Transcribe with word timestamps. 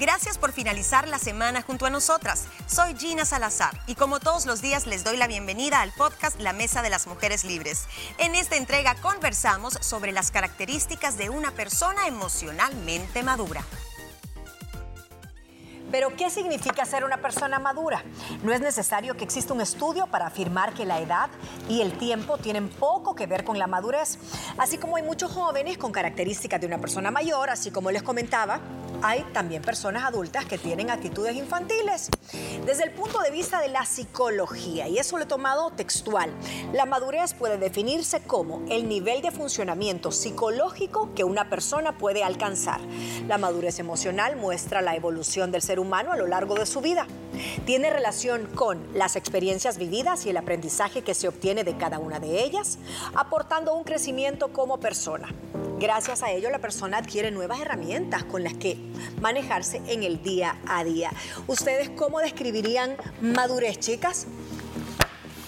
Gracias 0.00 0.38
por 0.38 0.52
finalizar 0.52 1.06
la 1.06 1.18
semana 1.18 1.60
junto 1.60 1.84
a 1.84 1.90
nosotras. 1.90 2.46
Soy 2.64 2.96
Gina 2.96 3.26
Salazar 3.26 3.78
y 3.86 3.96
como 3.96 4.18
todos 4.18 4.46
los 4.46 4.62
días 4.62 4.86
les 4.86 5.04
doy 5.04 5.18
la 5.18 5.26
bienvenida 5.26 5.82
al 5.82 5.92
podcast 5.92 6.40
La 6.40 6.54
Mesa 6.54 6.80
de 6.80 6.88
las 6.88 7.06
Mujeres 7.06 7.44
Libres. 7.44 7.84
En 8.16 8.34
esta 8.34 8.56
entrega 8.56 8.94
conversamos 8.94 9.74
sobre 9.82 10.12
las 10.12 10.30
características 10.30 11.18
de 11.18 11.28
una 11.28 11.50
persona 11.50 12.06
emocionalmente 12.06 13.22
madura. 13.22 13.62
Pero, 15.90 16.14
¿qué 16.16 16.30
significa 16.30 16.84
ser 16.84 17.04
una 17.04 17.18
persona 17.18 17.58
madura? 17.58 18.04
No 18.42 18.52
es 18.52 18.60
necesario 18.60 19.16
que 19.16 19.24
exista 19.24 19.52
un 19.52 19.60
estudio 19.60 20.06
para 20.06 20.26
afirmar 20.26 20.72
que 20.72 20.84
la 20.84 21.00
edad 21.00 21.30
y 21.68 21.80
el 21.80 21.98
tiempo 21.98 22.38
tienen 22.38 22.68
poco 22.68 23.14
que 23.14 23.26
ver 23.26 23.44
con 23.44 23.58
la 23.58 23.66
madurez. 23.66 24.18
Así 24.56 24.78
como 24.78 24.96
hay 24.96 25.02
muchos 25.02 25.32
jóvenes 25.32 25.78
con 25.78 25.92
características 25.92 26.60
de 26.60 26.66
una 26.66 26.78
persona 26.78 27.10
mayor, 27.10 27.50
así 27.50 27.70
como 27.70 27.90
les 27.90 28.02
comentaba, 28.02 28.60
hay 29.02 29.24
también 29.32 29.62
personas 29.62 30.04
adultas 30.04 30.44
que 30.44 30.58
tienen 30.58 30.90
actitudes 30.90 31.34
infantiles. 31.34 32.10
Desde 32.66 32.84
el 32.84 32.92
punto 32.92 33.20
de 33.20 33.30
vista 33.30 33.60
de 33.60 33.68
la 33.68 33.84
psicología, 33.84 34.88
y 34.88 34.98
eso 34.98 35.16
lo 35.16 35.24
he 35.24 35.26
tomado 35.26 35.70
textual, 35.70 36.30
la 36.72 36.84
madurez 36.84 37.34
puede 37.34 37.58
definirse 37.58 38.20
como 38.20 38.62
el 38.68 38.88
nivel 38.88 39.22
de 39.22 39.30
funcionamiento 39.30 40.12
psicológico 40.12 41.14
que 41.14 41.24
una 41.24 41.48
persona 41.48 41.96
puede 41.98 42.22
alcanzar. 42.22 42.80
La 43.26 43.38
madurez 43.38 43.78
emocional 43.78 44.36
muestra 44.36 44.82
la 44.82 44.94
evolución 44.94 45.50
del 45.50 45.62
ser 45.62 45.79
humano 45.80 46.12
a 46.12 46.16
lo 46.16 46.26
largo 46.26 46.54
de 46.54 46.66
su 46.66 46.80
vida. 46.80 47.06
Tiene 47.64 47.90
relación 47.90 48.46
con 48.54 48.86
las 48.94 49.16
experiencias 49.16 49.78
vividas 49.78 50.26
y 50.26 50.30
el 50.30 50.36
aprendizaje 50.36 51.02
que 51.02 51.14
se 51.14 51.28
obtiene 51.28 51.64
de 51.64 51.76
cada 51.76 51.98
una 51.98 52.20
de 52.20 52.42
ellas, 52.42 52.78
aportando 53.14 53.74
un 53.74 53.84
crecimiento 53.84 54.52
como 54.52 54.78
persona. 54.78 55.28
Gracias 55.78 56.22
a 56.22 56.30
ello, 56.30 56.50
la 56.50 56.58
persona 56.58 56.98
adquiere 56.98 57.30
nuevas 57.30 57.60
herramientas 57.60 58.24
con 58.24 58.44
las 58.44 58.54
que 58.54 58.76
manejarse 59.20 59.80
en 59.86 60.02
el 60.02 60.22
día 60.22 60.58
a 60.66 60.84
día. 60.84 61.10
¿Ustedes 61.46 61.90
cómo 61.90 62.20
describirían 62.20 62.96
madurez, 63.20 63.78
chicas? 63.78 64.26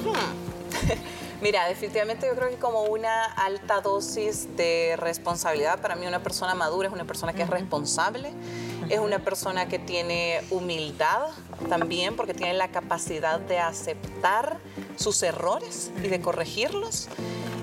Mira, 1.43 1.67
definitivamente 1.67 2.29
yo 2.29 2.37
creo 2.37 2.51
que 2.51 2.57
como 2.57 2.83
una 2.83 3.25
alta 3.25 3.81
dosis 3.81 4.57
de 4.57 4.95
responsabilidad, 4.97 5.81
para 5.81 5.97
mí 5.97 6.07
una 6.07 6.23
persona 6.23 6.55
madura 6.55 6.87
es 6.87 6.95
una 6.95 7.05
persona 7.05 7.33
que 7.33 7.43
es 7.43 7.51
responsable, 7.51 8.31
es 8.89 9.01
una 9.01 9.19
persona 9.19 9.67
que 9.67 9.81
tiene 9.81 10.41
humildad 10.51 11.31
también, 11.69 12.15
porque 12.15 12.33
tiene 12.33 12.55
la 12.55 12.69
capacidad 12.69 13.41
de 13.41 13.59
aceptar 13.59 14.59
sus 14.95 15.21
errores 15.25 15.91
y 16.05 16.07
de 16.07 16.21
corregirlos. 16.21 17.09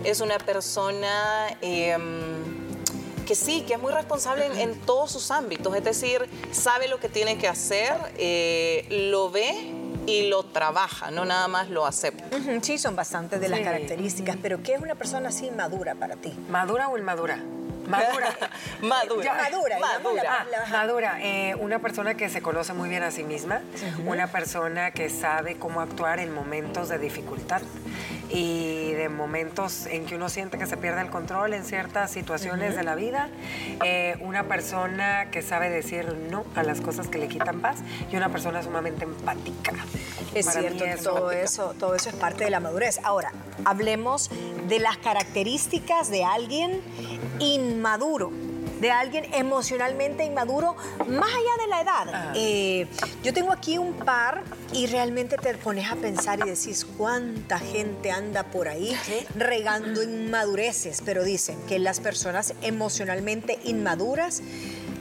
Es 0.04 0.20
una 0.20 0.40
persona... 0.40 1.48
Em, 1.62 2.68
que 3.26 3.36
sí, 3.36 3.62
que 3.62 3.76
es 3.76 3.80
muy 3.80 3.94
responsable 3.94 4.48
en, 4.60 4.74
todos 4.82 5.12
sus 5.12 5.30
ámbitos, 5.30 5.76
es 5.76 5.84
decir, 5.84 6.28
sabe 6.52 6.88
lo 6.88 7.00
que 7.00 7.10
tiene 7.10 7.38
que 7.38 7.48
hacer, 7.48 7.94
eh, 8.18 8.88
lo 8.90 9.30
ve 9.30 9.79
y 10.10 10.30
lo 10.30 10.44
trabaja, 10.44 11.12
no 11.12 11.26
nada 11.26 11.48
más 11.48 11.70
lo 11.70 11.86
acepta. 11.86 12.26
Sí, 12.62 12.78
son 12.78 12.96
bastantes 12.96 13.40
de 13.40 13.48
las 13.48 13.60
características, 13.62 14.38
pero 14.42 14.62
¿qué 14.64 14.74
es 14.74 14.82
una 14.82 14.96
persona 14.96 15.30
así 15.30 15.52
madura 15.52 15.96
para 15.96 16.16
ti? 16.16 16.34
¿Madura 16.50 16.90
o 16.90 16.98
inmadura? 16.98 17.40
Madura. 17.88 18.36
madura. 18.82 19.34
madura. 19.34 19.80
Madura. 19.80 20.46
madura. 20.70 21.18
Eh, 21.22 21.56
una 21.56 21.80
persona 21.80 22.14
que 22.16 22.30
se 22.30 22.42
conoce 22.42 22.74
muy 22.74 22.88
bien 22.88 23.04
a 23.04 23.12
sí 23.12 23.24
misma, 23.24 23.62
una 24.06 24.28
persona 24.28 24.92
que 24.92 25.10
sabe 25.10 25.58
cómo 25.58 25.82
actuar 25.82 26.20
en 26.20 26.34
momentos 26.34 26.90
de 26.90 27.00
dificultad 27.00 27.62
y 28.30 28.92
de 28.94 29.10
momentos 29.10 29.86
en 29.88 30.06
que 30.06 30.16
uno 30.16 30.30
siente 30.30 30.58
que 30.58 30.66
se 30.66 30.78
pierde 30.78 31.02
el 31.02 31.10
control 31.10 31.54
en 31.54 31.66
ciertas 31.66 32.12
situaciones 32.12 32.76
de 32.76 32.84
la 32.84 32.96
vida, 32.96 33.30
eh, 33.84 34.18
una 34.22 34.44
persona 34.44 35.30
que 35.32 35.42
sabe 35.42 35.70
decir 35.70 36.16
no 36.30 36.46
a 36.56 36.64
las 36.64 36.82
cosas 36.82 37.08
que 37.08 37.18
le 37.18 37.28
quitan 37.28 37.62
paz 37.62 37.80
y 38.12 38.16
una 38.16 38.30
persona 38.30 38.62
sumamente 38.62 39.06
empática. 39.06 39.74
Es 40.34 40.52
cierto, 40.52 40.86
todo 41.04 41.32
eso, 41.32 41.74
todo 41.80 41.96
eso 41.96 42.10
es 42.10 42.16
parte 42.16 42.44
de 42.44 42.50
la 42.50 42.60
madurez. 42.60 43.00
Ahora, 43.04 43.32
hablemos 43.66 44.30
de 44.68 44.80
las 44.80 44.98
características 44.98 46.10
de 46.10 46.24
alguien 46.24 46.82
inmaduro 47.40 48.32
de 48.80 48.92
alguien 48.92 49.26
emocionalmente 49.34 50.24
inmaduro, 50.24 50.76
más 51.08 51.30
allá 51.30 51.64
de 51.64 51.68
la 51.68 51.82
edad. 51.82 52.34
Eh, 52.36 52.88
yo 53.24 53.34
tengo 53.34 53.52
aquí 53.52 53.78
un 53.78 53.94
par 53.94 54.44
y 54.74 54.88
realmente 54.88 55.38
te 55.38 55.54
pones 55.56 55.92
a 55.92 55.96
pensar 55.96 56.40
y 56.40 56.50
decís 56.50 56.86
cuánta 56.98 57.60
gente 57.60 58.12
anda 58.12 58.44
por 58.44 58.68
ahí 58.68 58.96
regando 59.36 60.04
inmadureces, 60.04 61.02
pero 61.04 61.24
dicen 61.24 61.58
que 61.68 61.80
las 61.80 62.00
personas 62.00 62.54
emocionalmente 62.62 63.60
inmaduras 63.64 64.42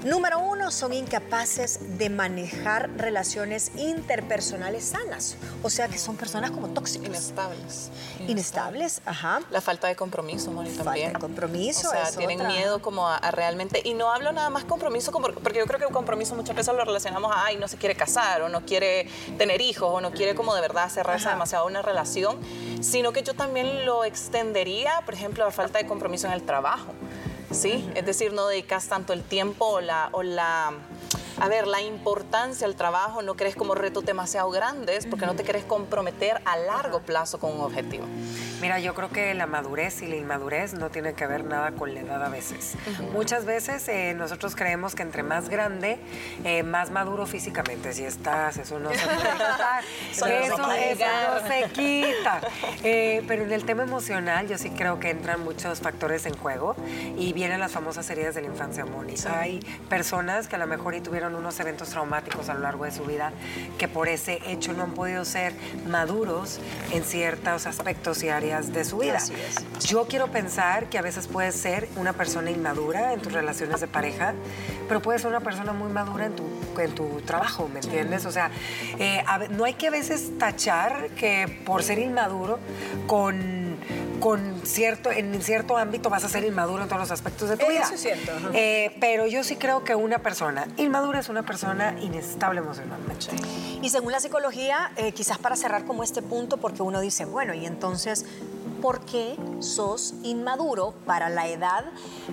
Número 0.04 0.38
uno, 0.38 0.70
son 0.70 0.92
incapaces 0.92 1.98
de 1.98 2.08
manejar 2.08 2.88
relaciones 2.96 3.72
interpersonales 3.76 4.84
sanas. 4.84 5.36
O 5.62 5.70
sea 5.70 5.88
que 5.88 5.98
son 5.98 6.16
personas 6.16 6.52
como 6.52 6.68
tóxicas. 6.68 7.08
Inestables. 7.08 7.90
Inestables, 8.28 9.02
ajá. 9.04 9.40
La 9.50 9.60
falta 9.60 9.88
de 9.88 9.96
compromiso, 9.96 10.52
Moni, 10.52 10.70
también. 10.70 11.12
Falta 11.12 11.18
de 11.18 11.26
compromiso. 11.26 11.88
O 11.88 11.90
sea, 11.90 12.10
tienen 12.12 12.46
miedo 12.46 12.80
como 12.80 13.08
a, 13.08 13.18
realmente. 13.32 13.82
Y 13.84 13.94
no 13.94 14.12
hablo 14.12 14.32
nada 14.32 14.50
más 14.50 14.64
compromiso, 14.64 15.10
como, 15.10 15.28
porque 15.32 15.58
yo 15.58 15.66
creo 15.66 15.80
que 15.80 15.86
un 15.86 15.92
compromiso 15.92 16.36
muchas 16.36 16.54
veces 16.54 16.74
lo 16.74 16.84
relacionamos 16.84 17.34
a, 17.34 17.46
ay, 17.46 17.56
no 17.56 17.66
se 17.66 17.76
quiere 17.76 17.96
casar, 17.96 18.42
o 18.42 18.48
no 18.48 18.64
quiere 18.64 19.08
tener 19.36 19.60
hijos, 19.60 19.88
o 19.90 20.00
no 20.00 20.12
quiere 20.12 20.36
como 20.36 20.54
de 20.54 20.60
verdad 20.60 20.88
cerrarse 20.90 21.28
demasiado 21.28 21.66
una 21.66 21.82
relación, 21.82 22.38
sino 22.80 23.12
que 23.12 23.24
yo 23.24 23.34
también 23.34 23.84
lo 23.84 24.04
extendería, 24.04 25.02
por 25.04 25.14
ejemplo, 25.14 25.44
a 25.44 25.50
falta 25.50 25.78
de 25.78 25.86
compromiso 25.86 26.28
en 26.28 26.34
el 26.34 26.42
trabajo. 26.42 26.94
¿Sí? 27.50 27.88
Es 27.94 28.06
decir, 28.06 28.32
no 28.32 28.46
dedicas 28.46 28.88
tanto 28.88 29.12
el 29.12 29.22
tiempo 29.22 29.66
o 29.66 29.80
la, 29.80 30.08
o 30.12 30.22
la 30.22 30.72
a 31.40 31.48
ver, 31.48 31.66
la 31.66 31.80
importancia 31.82 32.66
del 32.66 32.76
trabajo 32.76 33.22
no 33.22 33.34
crees 33.34 33.56
como 33.56 33.74
retos 33.74 34.04
demasiado 34.04 34.50
grandes 34.50 35.06
porque 35.06 35.26
no 35.26 35.34
te 35.34 35.44
quieres 35.44 35.64
comprometer 35.64 36.40
a 36.44 36.56
largo 36.56 37.00
plazo 37.00 37.38
con 37.38 37.52
un 37.52 37.60
objetivo. 37.60 38.06
Mira, 38.60 38.80
yo 38.80 38.92
creo 38.94 39.10
que 39.10 39.34
la 39.34 39.46
madurez 39.46 40.02
y 40.02 40.08
la 40.08 40.16
inmadurez 40.16 40.74
no 40.74 40.90
tienen 40.90 41.14
que 41.14 41.26
ver 41.26 41.44
nada 41.44 41.70
con 41.72 41.94
la 41.94 42.00
edad 42.00 42.24
a 42.24 42.28
veces. 42.28 42.74
Muchas 43.12 43.44
veces 43.44 43.88
eh, 43.88 44.14
nosotros 44.14 44.56
creemos 44.56 44.96
que 44.96 45.02
entre 45.02 45.22
más 45.22 45.48
grande, 45.48 46.00
eh, 46.44 46.64
más 46.64 46.90
maduro 46.90 47.26
físicamente. 47.26 47.92
Si 47.92 48.04
estás, 48.04 48.56
eso 48.56 48.80
no 48.80 48.90
se 48.90 49.04
puede 49.04 49.16
quitar. 49.18 49.84
eso, 50.10 50.58
no 50.58 51.48
se 51.48 51.70
quita. 51.72 52.40
Eh, 52.82 53.22
pero 53.28 53.44
en 53.44 53.52
el 53.52 53.64
tema 53.64 53.84
emocional, 53.84 54.48
yo 54.48 54.58
sí 54.58 54.70
creo 54.70 54.98
que 54.98 55.10
entran 55.10 55.42
muchos 55.44 55.80
factores 55.80 56.26
en 56.26 56.36
juego 56.36 56.74
y 57.16 57.32
vienen 57.32 57.60
las 57.60 57.72
famosas 57.72 58.10
heridas 58.10 58.34
de 58.34 58.42
la 58.42 58.48
infancia, 58.48 58.84
Mónica. 58.84 59.38
Hay 59.38 59.60
personas 59.88 60.48
que 60.48 60.56
a 60.56 60.58
lo 60.58 60.66
mejor 60.66 60.94
y 60.94 61.00
tuvieron 61.00 61.27
unos 61.34 61.58
eventos 61.60 61.90
traumáticos 61.90 62.48
a 62.48 62.54
lo 62.54 62.60
largo 62.60 62.84
de 62.84 62.92
su 62.92 63.04
vida 63.04 63.32
que 63.78 63.88
por 63.88 64.08
ese 64.08 64.40
hecho 64.46 64.72
no 64.72 64.84
han 64.84 64.92
podido 64.92 65.24
ser 65.24 65.52
maduros 65.88 66.60
en 66.92 67.04
ciertos 67.04 67.66
aspectos 67.66 68.22
y 68.22 68.28
áreas 68.28 68.72
de 68.72 68.84
su 68.84 68.98
vida. 68.98 69.18
Yo 69.80 70.06
quiero 70.06 70.28
pensar 70.28 70.88
que 70.88 70.98
a 70.98 71.02
veces 71.02 71.26
puedes 71.26 71.54
ser 71.54 71.88
una 71.96 72.12
persona 72.12 72.50
inmadura 72.50 73.12
en 73.12 73.20
tus 73.20 73.32
relaciones 73.32 73.80
de 73.80 73.86
pareja, 73.86 74.34
pero 74.88 75.00
puedes 75.00 75.22
ser 75.22 75.30
una 75.30 75.40
persona 75.40 75.72
muy 75.72 75.90
madura 75.90 76.26
en 76.26 76.36
tu, 76.36 76.44
en 76.78 76.94
tu 76.94 77.20
trabajo, 77.22 77.68
¿me 77.72 77.80
entiendes? 77.80 78.26
O 78.26 78.32
sea, 78.32 78.50
eh, 78.98 79.22
no 79.50 79.64
hay 79.64 79.74
que 79.74 79.88
a 79.88 79.90
veces 79.90 80.38
tachar 80.38 81.10
que 81.10 81.62
por 81.64 81.82
ser 81.82 81.98
inmaduro 81.98 82.58
con 83.06 83.57
con 84.20 84.60
cierto, 84.64 85.10
en 85.10 85.40
cierto 85.42 85.76
ámbito 85.76 86.10
vas 86.10 86.24
a 86.24 86.28
ser 86.28 86.44
inmaduro 86.44 86.82
en 86.82 86.88
todos 86.88 87.00
los 87.00 87.10
aspectos 87.10 87.48
de 87.48 87.56
tu 87.56 87.66
vida. 87.66 87.82
Eso 87.82 87.94
es 87.94 88.00
cierto. 88.00 88.32
Eh, 88.52 88.96
pero 89.00 89.26
yo 89.26 89.44
sí 89.44 89.56
creo 89.56 89.84
que 89.84 89.94
una 89.94 90.18
persona 90.18 90.66
inmadura 90.76 91.20
es 91.20 91.28
una 91.28 91.44
persona 91.44 91.94
inestable 92.00 92.60
emocionalmente. 92.60 93.26
Y 93.82 93.90
según 93.90 94.12
la 94.12 94.20
psicología, 94.20 94.92
eh, 94.96 95.12
quizás 95.12 95.38
para 95.38 95.56
cerrar 95.56 95.84
como 95.84 96.02
este 96.02 96.22
punto, 96.22 96.56
porque 96.56 96.82
uno 96.82 97.00
dice, 97.00 97.24
bueno, 97.24 97.54
y 97.54 97.66
entonces 97.66 98.24
por 98.80 99.04
qué 99.04 99.36
sos 99.60 100.14
inmaduro 100.22 100.94
para 101.06 101.28
la 101.28 101.48
edad 101.48 101.84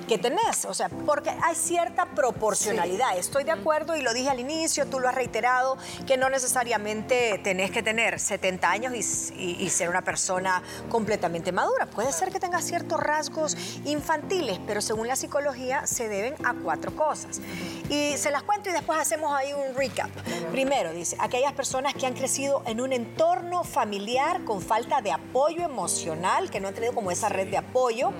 que 0.07 0.17
tenés. 0.17 0.65
O 0.65 0.73
sea, 0.73 0.89
porque 0.89 1.29
hay 1.29 1.55
cierta 1.55 2.05
proporcionalidad. 2.05 3.17
Estoy 3.17 3.43
de 3.43 3.51
acuerdo 3.51 3.95
y 3.95 4.01
lo 4.01 4.13
dije 4.13 4.29
al 4.29 4.39
inicio, 4.39 4.87
tú 4.87 4.99
lo 4.99 5.09
has 5.09 5.15
reiterado, 5.15 5.77
que 6.05 6.17
no 6.17 6.29
necesariamente 6.29 7.39
tenés 7.43 7.71
que 7.71 7.83
tener 7.83 8.19
70 8.19 8.69
años 8.69 8.93
y, 8.93 9.69
ser 9.75 9.89
una 9.89 10.03
persona 10.03 10.63
completamente 10.89 11.51
madura. 11.51 11.85
Puede 11.85 12.13
ser 12.13 12.31
que 12.31 12.39
tengas 12.39 12.63
ciertos 12.63 12.99
rasgos 12.99 13.57
infantiles, 13.83 14.59
pero 14.65 14.79
según 14.79 15.07
la 15.07 15.17
psicología 15.17 15.85
se 15.85 16.07
deben 16.07 16.35
a 16.45 16.53
cuatro 16.53 16.95
cosas. 16.95 17.41
Y 17.89 18.15
se 18.17 18.31
las 18.31 18.43
cuento 18.43 18.69
y 18.69 18.71
después 18.71 18.97
hacemos 18.97 19.33
ahí 19.33 19.51
un 19.51 19.75
recap. 19.75 20.09
Primero, 20.51 20.93
dice, 20.93 21.17
aquellas 21.19 21.51
personas 21.53 21.93
que 21.93 22.05
han 22.05 22.13
crecido 22.13 22.63
en 22.67 22.79
un 22.79 22.93
entorno 22.93 23.63
familiar 23.63 24.45
con 24.45 24.61
falta 24.61 25.01
de 25.01 25.11
apoyo 25.11 25.63
emocional 25.63 26.34
que 26.51 26.59
no 26.59 26.67
han 26.67 26.73
tenido 26.73 26.93
como 26.93 27.11
esa 27.11 27.29
red 27.29 27.47
de 27.47 27.57
apoyo, 27.57 28.11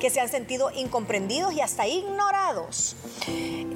que 0.00 0.10
se 0.10 0.20
han 0.20 0.28
sentido 0.28 0.70
incomprendidos 0.74 1.52
y 1.52 1.60
hasta 1.60 1.86
ignorados. 1.86 2.96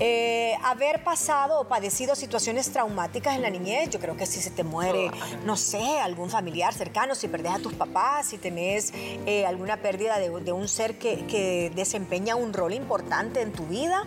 Eh, 0.00 0.55
haber 0.62 1.03
pasado 1.03 1.61
o 1.61 1.65
padecido 1.65 2.15
situaciones 2.15 2.71
traumáticas 2.71 3.35
en 3.35 3.43
la 3.43 3.50
niñez, 3.50 3.91
yo 3.91 3.99
creo 3.99 4.17
que 4.17 4.27
si 4.27 4.41
se 4.41 4.50
te 4.50 4.62
muere, 4.62 5.11
no 5.45 5.56
sé, 5.56 6.00
algún 6.00 6.31
familiar 6.31 6.73
cercano, 6.73 7.15
si 7.15 7.29
perdés 7.29 7.53
a 7.53 7.59
tus 7.59 7.75
papás, 7.75 8.29
si 8.29 8.39
tenés 8.39 8.93
eh, 8.95 9.45
alguna 9.45 9.79
pérdida 9.79 10.19
de, 10.19 10.53
un 10.53 10.69
ser 10.69 10.99
que, 10.99 11.27
que 11.27 11.73
desempeña 11.75 12.37
un 12.37 12.53
rol 12.53 12.73
importante 12.73 13.43
en 13.43 13.53
tu 13.53 13.67
vida 13.67 14.05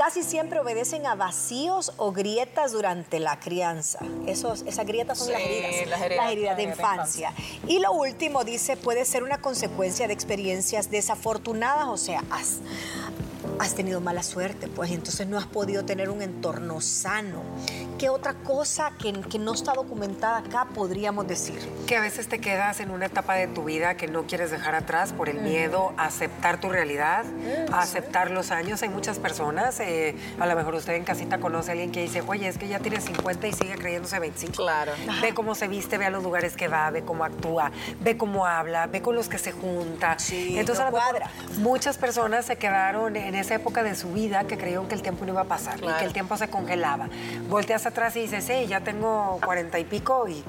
casi 0.00 0.22
siempre 0.22 0.58
obedecen 0.58 1.04
a 1.04 1.14
vacíos 1.14 1.92
o 1.98 2.10
grietas 2.10 2.72
durante 2.72 3.20
la 3.20 3.38
crianza. 3.38 3.98
Esos, 4.26 4.62
esas 4.62 4.86
grietas 4.86 5.18
son 5.18 5.30
las 5.32 5.42
Sí, 5.42 5.46
heridas, 5.46 5.70
las 5.70 5.74
heridas. 5.74 5.90
las 5.90 6.00
heridas 6.00 6.16
de 6.16 6.16
Las 6.16 6.32
heridas 6.32 6.56
de 6.56 6.62
infancia. 6.62 7.32
Y 7.66 7.80
lo 7.80 7.92
último 7.92 8.42
dice, 8.44 8.78
puede 8.78 9.04
ser 9.04 9.22
una 9.24 9.42
consecuencia 9.42 10.06
de 10.06 10.14
experiencias 10.14 10.90
desafortunadas, 10.90 11.86
o 11.88 11.98
sea, 11.98 12.24
has, 12.30 12.60
has 13.58 13.74
tenido 13.74 14.00
mala 14.00 14.22
suerte, 14.22 14.68
pues, 14.68 14.90
entonces 14.90 15.26
no 15.26 15.36
has 15.36 15.46
podido 15.46 15.84
tener 15.84 16.08
un 16.08 16.22
entorno 16.22 16.80
sano. 16.80 17.42
¿Qué 18.00 18.08
otra 18.08 18.32
cosa 18.32 18.92
que, 18.98 19.12
que 19.12 19.38
no 19.38 19.52
está 19.52 19.74
documentada 19.74 20.38
acá 20.38 20.68
podríamos 20.74 21.28
decir? 21.28 21.58
Que 21.86 21.98
a 21.98 22.00
veces 22.00 22.28
te 22.28 22.40
quedas 22.40 22.80
en 22.80 22.90
una 22.90 23.04
etapa 23.04 23.34
de 23.34 23.46
tu 23.46 23.64
vida 23.64 23.98
que 23.98 24.06
no 24.06 24.22
quieres 24.22 24.50
dejar 24.50 24.74
atrás 24.74 25.12
por 25.12 25.28
el 25.28 25.42
miedo 25.42 25.92
a 25.98 26.06
aceptar 26.06 26.58
tu 26.62 26.70
realidad, 26.70 27.26
a 27.70 27.82
aceptar 27.82 28.30
los 28.30 28.52
años. 28.52 28.82
Hay 28.82 28.88
muchas 28.88 29.18
personas, 29.18 29.80
eh, 29.80 30.16
a 30.38 30.46
lo 30.46 30.56
mejor 30.56 30.76
usted 30.76 30.94
en 30.94 31.04
casita 31.04 31.40
conoce 31.40 31.68
a 31.68 31.72
alguien 31.72 31.92
que 31.92 32.00
dice, 32.00 32.22
oye, 32.26 32.48
es 32.48 32.56
que 32.56 32.68
ya 32.68 32.78
tiene 32.78 33.02
50 33.02 33.46
y 33.46 33.52
sigue 33.52 33.74
creyéndose 33.74 34.18
25. 34.18 34.54
Claro. 34.54 34.92
Ve 35.20 35.34
cómo 35.34 35.54
se 35.54 35.68
viste, 35.68 35.98
ve 35.98 36.06
a 36.06 36.10
los 36.10 36.22
lugares 36.22 36.56
que 36.56 36.68
va, 36.68 36.90
ve 36.90 37.02
cómo 37.02 37.24
actúa, 37.24 37.70
ve 38.00 38.16
cómo 38.16 38.46
habla, 38.46 38.86
ve 38.86 39.02
con 39.02 39.14
los 39.14 39.28
que 39.28 39.36
se 39.36 39.52
junta. 39.52 40.18
Sí, 40.18 40.58
Entonces, 40.58 40.86
no 40.90 40.96
a 40.96 41.12
muchas 41.58 41.98
personas 41.98 42.46
se 42.46 42.56
quedaron 42.56 43.14
en 43.16 43.34
esa 43.34 43.56
época 43.56 43.82
de 43.82 43.94
su 43.94 44.10
vida 44.10 44.44
que 44.44 44.56
creyeron 44.56 44.88
que 44.88 44.94
el 44.94 45.02
tiempo 45.02 45.26
no 45.26 45.32
iba 45.32 45.42
a 45.42 45.48
pasar 45.48 45.78
y 45.84 45.98
que 45.98 46.06
el 46.06 46.14
tiempo 46.14 46.38
se 46.38 46.48
congelaba. 46.48 47.10
Volteas 47.50 47.89
atrás 47.90 48.16
y 48.16 48.22
dices, 48.22 48.46
hey, 48.48 48.66
ya 48.68 48.80
tengo 48.80 49.38
cuarenta 49.44 49.78
y 49.78 49.84
pico 49.84 50.26
y 50.28 50.42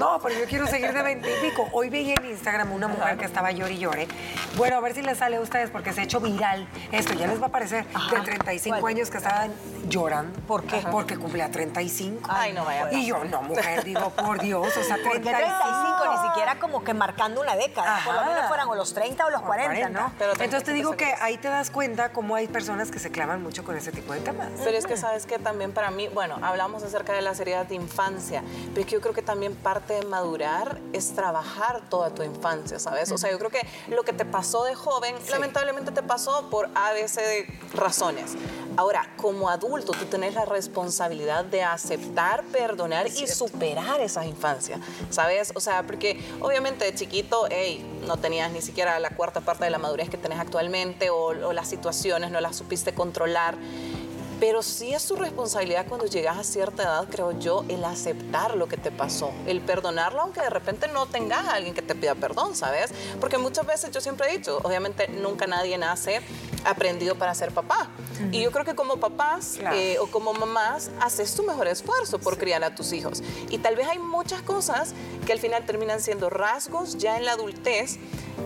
no, 0.00 0.18
pero 0.22 0.34
yo 0.34 0.46
quiero 0.46 0.66
seguir 0.66 0.94
de 0.94 1.02
20 1.02 1.28
y 1.28 1.50
pico. 1.50 1.68
Hoy 1.72 1.90
veía 1.90 2.14
en 2.14 2.30
Instagram 2.30 2.72
una 2.72 2.88
mujer 2.88 3.18
que 3.18 3.26
estaba 3.26 3.52
llore 3.52 3.74
y 3.74 3.78
llore. 3.80 4.08
Bueno, 4.56 4.78
a 4.78 4.80
ver 4.80 4.94
si 4.94 5.02
les 5.02 5.18
sale 5.18 5.36
a 5.36 5.42
ustedes 5.42 5.68
porque 5.68 5.92
se 5.92 6.00
ha 6.00 6.04
hecho 6.04 6.20
viral. 6.20 6.66
Esto 6.90 7.12
ya 7.12 7.26
les 7.26 7.38
va 7.38 7.44
a 7.44 7.48
aparecer. 7.48 7.84
De 7.84 8.20
35 8.22 8.80
¿Cuál? 8.80 8.94
años 8.94 9.10
que 9.10 9.18
estaban 9.18 9.52
llorando. 9.90 10.40
¿Por 10.46 10.64
qué? 10.64 10.82
Porque 10.90 11.18
cumplía 11.18 11.50
35. 11.50 12.30
Ay, 12.32 12.54
no 12.54 12.64
vaya. 12.64 12.90
Y 12.92 13.04
yo, 13.04 13.22
no, 13.24 13.42
mujer, 13.42 13.84
digo, 13.84 14.08
por 14.08 14.40
Dios, 14.40 14.74
o 14.74 14.82
sea, 14.82 14.96
35. 14.96 15.10
Porque 15.12 15.28
35 15.28 16.22
ni 16.22 16.28
siquiera 16.28 16.58
como 16.58 16.69
que 16.82 16.94
marcando 16.94 17.40
una 17.40 17.56
década, 17.56 18.00
por 18.04 18.14
lo 18.14 18.20
Ajá. 18.20 18.30
menos 18.30 18.48
fueran 18.48 18.68
o 18.68 18.74
los 18.74 18.94
30 18.94 19.26
o 19.26 19.30
los 19.30 19.42
O 19.42 19.44
40, 19.44 19.88
¿no? 19.90 20.12
Pero 20.18 20.32
Entonces 20.32 20.64
te 20.64 20.72
digo 20.72 20.92
que 20.92 21.04
35 21.04 21.24
ahí 21.24 21.36
te 21.38 21.48
das 21.48 21.70
cuenta 21.70 22.12
cómo 22.12 22.34
hay 22.34 22.48
personas 22.48 22.90
que 22.90 22.98
se 22.98 23.10
clavan 23.10 23.42
mucho 23.42 23.64
con 23.64 23.76
ese 23.76 23.92
tipo 23.92 24.12
de 24.12 24.20
temas. 24.20 24.48
Pero 24.62 24.76
es 24.76 24.86
que 24.86 24.96
sabes 24.96 25.26
que 25.26 25.38
también 25.38 25.72
para 25.72 25.90
mí, 25.90 26.08
bueno, 26.08 26.38
hablamos 26.42 26.82
acerca 26.82 27.12
de 27.12 27.22
las 27.22 27.40
heridas 27.40 27.68
de 27.68 27.74
infancia, 27.74 28.42
pero 28.70 28.80
es 28.80 28.86
que 28.86 28.92
yo 28.92 29.00
creo 29.00 29.14
que 29.14 29.22
también 29.22 29.54
parte 29.54 29.94
de 29.94 30.02
madurar 30.06 30.78
es 30.92 31.14
trabajar 31.14 31.80
toda 31.88 32.10
tu 32.10 32.22
infancia, 32.22 32.78
¿sabes? 32.78 33.10
O 33.12 33.18
sea, 33.18 33.30
yo 33.30 33.38
creo 33.38 33.50
que 33.50 33.66
lo 33.88 34.02
que 34.02 34.12
te 34.12 34.24
pasó 34.24 34.64
de 34.64 34.74
joven, 34.74 35.14
lamentablemente 35.30 35.90
te 35.92 36.02
pasó 36.02 36.48
por 36.50 36.68
A, 36.74 36.92
B, 36.92 37.06
C 37.08 37.20
de 37.20 37.58
razones. 37.74 38.36
Ahora, 38.76 39.08
como 39.16 39.50
adulto, 39.50 39.92
tú 39.92 40.04
tienes 40.06 40.34
la 40.34 40.44
responsabilidad 40.44 41.44
de 41.44 41.62
aceptar, 41.62 42.44
perdonar 42.44 43.06
y 43.08 43.26
superar 43.26 44.00
esa 44.00 44.24
infancia, 44.24 44.78
¿sabes? 45.10 45.52
O 45.54 45.60
sea, 45.60 45.82
porque 45.82 46.22
obviamente 46.40 46.69
de 46.78 46.94
chiquito, 46.94 47.46
hey, 47.50 47.84
no 48.06 48.16
tenías 48.16 48.50
ni 48.52 48.62
siquiera 48.62 48.98
la 48.98 49.10
cuarta 49.10 49.40
parte 49.40 49.64
de 49.64 49.70
la 49.70 49.78
madurez 49.78 50.08
que 50.08 50.16
tenés 50.16 50.38
actualmente 50.38 51.10
o, 51.10 51.26
o 51.26 51.52
las 51.52 51.68
situaciones 51.68 52.30
no 52.30 52.40
las 52.40 52.56
supiste 52.56 52.94
controlar. 52.94 53.56
Pero 54.40 54.62
sí 54.62 54.94
es 54.94 55.06
tu 55.06 55.16
responsabilidad 55.16 55.84
cuando 55.86 56.06
llegas 56.06 56.38
a 56.38 56.44
cierta 56.44 56.84
edad, 56.84 57.06
creo 57.10 57.38
yo, 57.38 57.62
el 57.68 57.84
aceptar 57.84 58.56
lo 58.56 58.68
que 58.68 58.78
te 58.78 58.90
pasó, 58.90 59.32
el 59.46 59.60
perdonarlo, 59.60 60.22
aunque 60.22 60.40
de 60.40 60.48
repente 60.48 60.88
no 60.88 61.04
tengas 61.04 61.44
a 61.44 61.56
alguien 61.56 61.74
que 61.74 61.82
te 61.82 61.94
pida 61.94 62.14
perdón, 62.14 62.56
¿sabes? 62.56 62.90
Porque 63.20 63.36
muchas 63.36 63.66
veces 63.66 63.90
yo 63.90 64.00
siempre 64.00 64.30
he 64.30 64.38
dicho, 64.38 64.58
obviamente 64.62 65.08
nunca 65.08 65.46
nadie 65.46 65.76
nace 65.76 66.22
aprendido 66.64 67.14
para 67.16 67.34
ser 67.34 67.52
papá. 67.52 67.88
Y 68.32 68.42
yo 68.42 68.50
creo 68.52 68.64
que 68.64 68.74
como 68.74 68.96
papás 68.98 69.56
Claro. 69.58 69.76
eh, 69.76 69.98
o 69.98 70.06
como 70.08 70.32
mamás, 70.34 70.90
haces 71.00 71.34
tu 71.34 71.42
mejor 71.42 71.68
esfuerzo 71.68 72.18
por 72.18 72.36
criar 72.38 72.62
a 72.64 72.74
tus 72.74 72.92
hijos. 72.92 73.22
Y 73.48 73.58
tal 73.58 73.76
vez 73.76 73.86
hay 73.88 73.98
muchas 73.98 74.42
cosas 74.42 74.94
que 75.26 75.32
al 75.32 75.38
final 75.38 75.64
terminan 75.64 76.00
siendo 76.00 76.28
rasgos 76.28 76.98
ya 76.98 77.16
en 77.16 77.24
la 77.24 77.32
adultez 77.32 77.98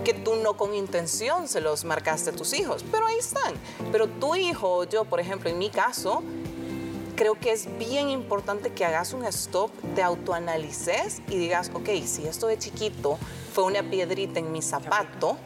que 0.05 0.14
tú 0.14 0.37
no 0.37 0.56
con 0.56 0.75
intención 0.75 1.49
se 1.49 1.61
los 1.61 1.84
marcaste 1.84 2.31
a 2.31 2.32
tus 2.32 2.52
hijos, 2.52 2.84
pero 2.90 3.06
ahí 3.06 3.16
están. 3.19 3.55
Pero 3.93 4.08
tu 4.08 4.34
hijo, 4.37 4.84
yo 4.84 5.05
por 5.05 5.20
ejemplo, 5.20 5.49
en 5.50 5.58
mi 5.58 5.70
caso, 5.70 6.22
creo 7.17 7.34
que 7.38 7.52
es 7.52 7.67
bien 7.78 8.10
importante 8.10 8.72
que 8.72 8.84
hagas 8.84 9.12
un 9.12 9.25
stop, 9.26 9.70
te 9.94 10.02
autoanalices 10.02 11.22
y 11.28 11.37
digas, 11.37 11.70
ok, 11.75 11.88
si 12.06 12.26
esto 12.26 12.46
de 12.49 12.58
chiquito 12.58 13.19
fue 13.52 13.64
una 13.64 13.82
piedrita 13.82 14.40
en 14.40 14.50
mi 14.52 14.62
zapato, 14.62 15.37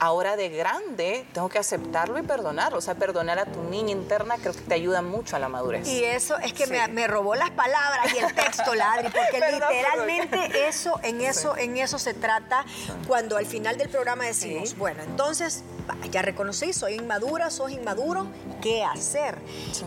ahora 0.00 0.36
de 0.36 0.48
grande 0.50 1.26
tengo 1.32 1.48
que 1.48 1.58
aceptarlo 1.58 2.18
y 2.18 2.22
perdonarlo. 2.22 2.78
O 2.78 2.80
sea, 2.80 2.94
perdonar 2.94 3.38
a 3.38 3.46
tu 3.46 3.62
niña 3.64 3.92
interna 3.92 4.36
creo 4.40 4.52
que 4.52 4.60
te 4.60 4.74
ayuda 4.74 5.02
mucho 5.02 5.36
a 5.36 5.38
la 5.38 5.48
madurez. 5.48 5.86
Y 5.88 6.04
eso 6.04 6.36
es 6.38 6.52
que 6.52 6.66
Sí. 6.66 6.72
me, 6.72 6.86
me 6.88 7.06
robó 7.06 7.34
las 7.34 7.50
palabras 7.50 8.12
y 8.14 8.18
el 8.18 8.34
texto, 8.34 8.74
Ladri, 8.74 9.08
porque 9.08 9.38
Perdón, 9.38 9.60
literalmente 9.70 10.68
eso, 10.68 10.98
en 11.02 11.20
eso, 11.20 11.56
en 11.56 11.76
eso 11.76 11.98
se 11.98 12.14
trata 12.14 12.64
cuando 13.06 13.36
al 13.36 13.46
final 13.46 13.76
del 13.78 13.88
programa 13.88 14.24
decimos, 14.24 14.70
Sí. 14.70 14.76
bueno, 14.76 15.02
entonces 15.02 15.62
ya 16.10 16.22
reconocí, 16.22 16.72
soy 16.72 16.94
inmadura, 16.94 17.48
sos 17.50 17.70
inmaduro, 17.70 18.26
¿qué 18.60 18.82
hacer? 18.84 19.38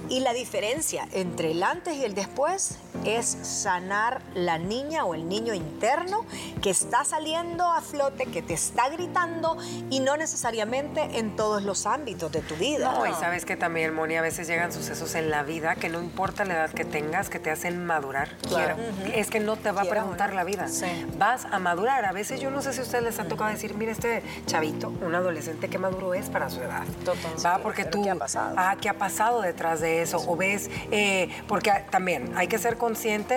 Y 0.08 0.22
la 0.22 0.34
diferencia 0.34 1.08
entre 1.12 1.52
el 1.52 1.62
antes 1.64 1.96
y 1.96 2.06
el 2.06 2.16
después 2.16 2.76
es 3.06 3.38
sanar 3.42 4.22
la 4.36 4.58
niña 4.58 5.06
o 5.06 5.16
el 5.16 5.28
niño 5.28 5.54
interno 5.54 6.26
que 6.62 6.70
está 6.70 7.04
saliendo 7.04 7.66
a 7.66 7.82
flote, 7.82 8.26
que 8.26 8.42
te 8.42 8.54
está 8.54 8.90
gritando 8.90 9.58
y 9.90 10.00
no 10.00 10.18
necesariamente 10.18 11.20
en 11.20 11.36
todos 11.36 11.64
los 11.64 11.86
ámbitos 11.86 12.32
de 12.32 12.42
tu 12.42 12.56
vida. 12.56 12.92
No, 12.92 13.06
y 13.08 13.14
sabes 13.14 13.46
que 13.46 13.56
también, 13.56 13.94
Moni, 13.94 14.16
a 14.16 14.22
veces 14.22 14.48
llegan 14.48 14.72
sucesos 14.72 15.16
en 15.16 15.30
la 15.30 15.44
vida 15.44 15.76
que 15.76 15.90
no 15.90 16.00
importa 16.00 16.46
la 16.46 16.56
edad 16.56 16.70
que 16.72 16.86
tengas, 16.86 17.30
que 17.30 17.40
te 17.40 17.52
hacen 17.52 17.86
madurar. 17.86 18.30
Claro. 18.48 18.76
Es 19.14 19.30
que 19.30 19.40
no 19.40 19.56
te 19.56 19.72
va 19.72 19.84
a 19.84 19.86
preguntar 19.86 20.30
no. 20.30 20.36
la 20.36 20.44
vida. 20.44 20.68
Sí. 20.68 21.06
Vas 21.18 21.46
a 21.46 21.60
madurar. 21.60 22.06
A 22.06 22.12
veces 22.12 22.40
yo 22.40 22.52
no 22.52 22.62
sé 22.62 22.74
si 22.74 22.80
a 22.80 22.84
ustedes 22.84 23.04
les 23.04 23.20
ha 23.20 23.26
tocado 23.26 23.50
decir, 23.50 23.74
mire, 23.76 23.92
este 23.92 24.24
chavito, 24.46 24.90
un 25.02 25.16
adolescente, 25.16 25.70
qué 25.70 25.78
maduro 25.78 26.14
es 26.14 26.30
para 26.30 26.50
su 26.50 26.62
edad. 26.62 26.84
Totalmente. 27.06 27.44
Va, 27.44 27.60
porque 27.60 27.84
Pero 27.86 27.98
tú... 27.98 28.04
¿qué 28.04 28.10
ha 28.10 28.16
pasado? 28.16 28.56
Ah, 28.58 28.76
¿qué 28.80 28.90
ha 28.90 28.98
pasado 28.98 29.42
detrás 29.42 29.80
de 29.80 30.02
eso? 30.02 30.22
O 30.28 30.36
ves, 30.36 30.70
eh, 30.92 31.30
porque 31.48 31.72
también 31.90 32.34
hay 32.36 32.48
que 32.48 32.58
ser 32.58 32.78
conscientes 32.78 32.89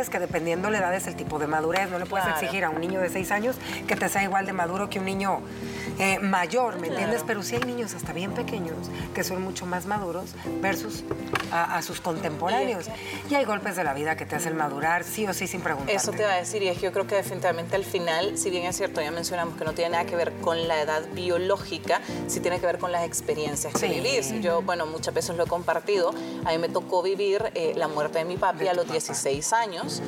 que 0.09 0.19
dependiendo 0.19 0.71
la 0.71 0.79
edad 0.79 0.95
es 0.95 1.07
el 1.07 1.17
tipo 1.17 1.39
de 1.39 1.47
madurez. 1.47 1.91
No 1.91 1.99
le 1.99 2.07
puedes 2.07 2.25
Claro. 2.27 2.41
exigir 2.41 2.65
a 2.65 2.71
un 2.71 2.81
niño 2.81 3.01
de 3.01 3.09
seis 3.09 3.31
años 3.31 3.57
que 3.87 3.97
te 3.97 4.09
sea 4.09 4.23
igual 4.23 4.47
de 4.47 4.53
maduro 4.53 4.89
que 4.89 4.99
un 4.99 5.05
niño 5.05 5.41
eh, 5.99 6.19
mayor, 6.21 6.79
¿me 6.79 6.89
entiendes? 6.89 7.23
Pero 7.27 7.43
sí 7.43 7.57
hay 7.57 7.63
niños 7.63 7.95
hasta 7.95 8.13
bien 8.13 8.33
pequeños 8.33 8.77
que 9.15 9.25
son 9.25 9.43
mucho 9.43 9.67
más 9.67 9.87
maduros 9.87 10.31
versus 10.61 11.05
a, 11.51 11.77
a 11.77 11.83
sus 11.83 12.01
contemporáneos. 12.01 12.87
Y 13.31 13.35
hay 13.35 13.45
golpes 13.45 13.77
de 13.77 13.85
la 13.85 13.95
vida 13.95 14.17
que 14.17 14.27
te 14.27 14.37
hacen 14.37 14.57
madurar, 14.57 15.05
sí 15.05 15.27
o 15.27 15.35
sí, 15.35 15.47
sin 15.47 15.61
preguntar. 15.61 15.95
Eso 15.95 16.13
te 16.13 16.23
iba 16.23 16.33
a 16.33 16.37
decir, 16.37 16.63
y 16.63 16.69
es 16.69 16.77
que 16.79 16.85
yo 16.85 16.93
creo 16.93 17.07
que 17.07 17.15
definitivamente 17.17 17.77
al 17.77 17.85
final, 17.85 18.37
si 18.39 18.51
bien 18.51 18.65
es 18.65 18.77
cierto, 18.77 19.01
ya 19.01 19.11
mencionamos 19.11 19.57
que 19.57 19.65
no 19.65 19.73
tiene 19.75 19.91
nada 19.91 20.05
que 20.05 20.17
ver 20.17 20.33
con 20.41 20.67
la 20.69 20.81
edad 20.81 21.03
biológica, 21.13 22.01
sí 22.27 22.41
tiene 22.41 22.61
que 22.61 22.67
ver 22.67 22.79
con 22.79 22.93
las 22.93 23.05
experiencias 23.05 23.73
que 23.73 23.79
Sí. 23.81 23.89
vivís. 23.89 24.33
Yo, 24.41 24.63
bueno, 24.63 24.87
muchas 24.87 25.13
veces 25.15 25.37
lo 25.37 25.45
he 25.45 25.47
compartido, 25.47 26.11
a 26.45 26.51
mí 26.53 26.59
me 26.59 26.69
tocó 26.69 27.03
vivir 27.03 27.51
eh, 27.55 27.73
la 27.77 27.89
muerte 27.89 28.19
de 28.19 28.25
mi 28.25 28.37
papi 28.37 28.65
De 28.65 28.71
a 28.71 28.75
los 28.75 28.85
papá. 28.85 28.93
16 28.95 29.53
años. 29.53 30.03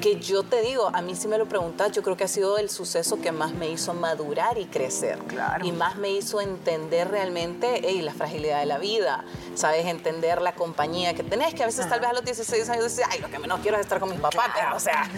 Que 0.00 0.20
yo 0.20 0.42
te 0.44 0.62
digo, 0.62 0.90
a 0.92 1.02
mí 1.02 1.14
si 1.16 1.26
me 1.28 1.38
lo 1.38 1.46
preguntas, 1.48 1.90
yo 1.92 2.02
creo 2.02 2.16
que 2.16 2.24
ha 2.24 2.28
sido 2.28 2.56
el 2.58 2.70
suceso 2.70 3.20
que 3.20 3.32
más 3.32 3.52
me 3.52 3.68
hizo 3.68 3.94
madurar 3.94 4.56
y 4.58 4.66
crecer. 4.66 5.18
Claro. 5.26 5.64
Y 5.66 5.72
más 5.72 5.96
me 5.96 6.10
hizo 6.10 6.40
entender 6.40 7.08
realmente 7.10 7.88
ey, 7.88 8.00
la 8.02 8.12
fragilidad 8.14 8.60
de 8.60 8.66
la 8.66 8.78
vida, 8.78 9.24
¿sabes? 9.54 9.86
Entender 9.86 10.40
la 10.40 10.52
compañía 10.54 11.14
que 11.14 11.22
tenés, 11.24 11.54
que 11.54 11.62
a 11.64 11.66
veces 11.66 11.88
tal 11.88 12.00
vez 12.00 12.10
a 12.10 12.12
los 12.12 12.24
16 12.24 12.68
años 12.68 12.84
dices, 12.84 13.04
ay, 13.10 13.18
lo 13.20 13.28
que 13.30 13.38
menos 13.38 13.60
quiero 13.60 13.76
es 13.76 13.82
estar 13.82 13.98
con 13.98 14.10
mis 14.10 14.20
papás, 14.20 14.48
o 14.74 14.78
sea, 14.80 15.08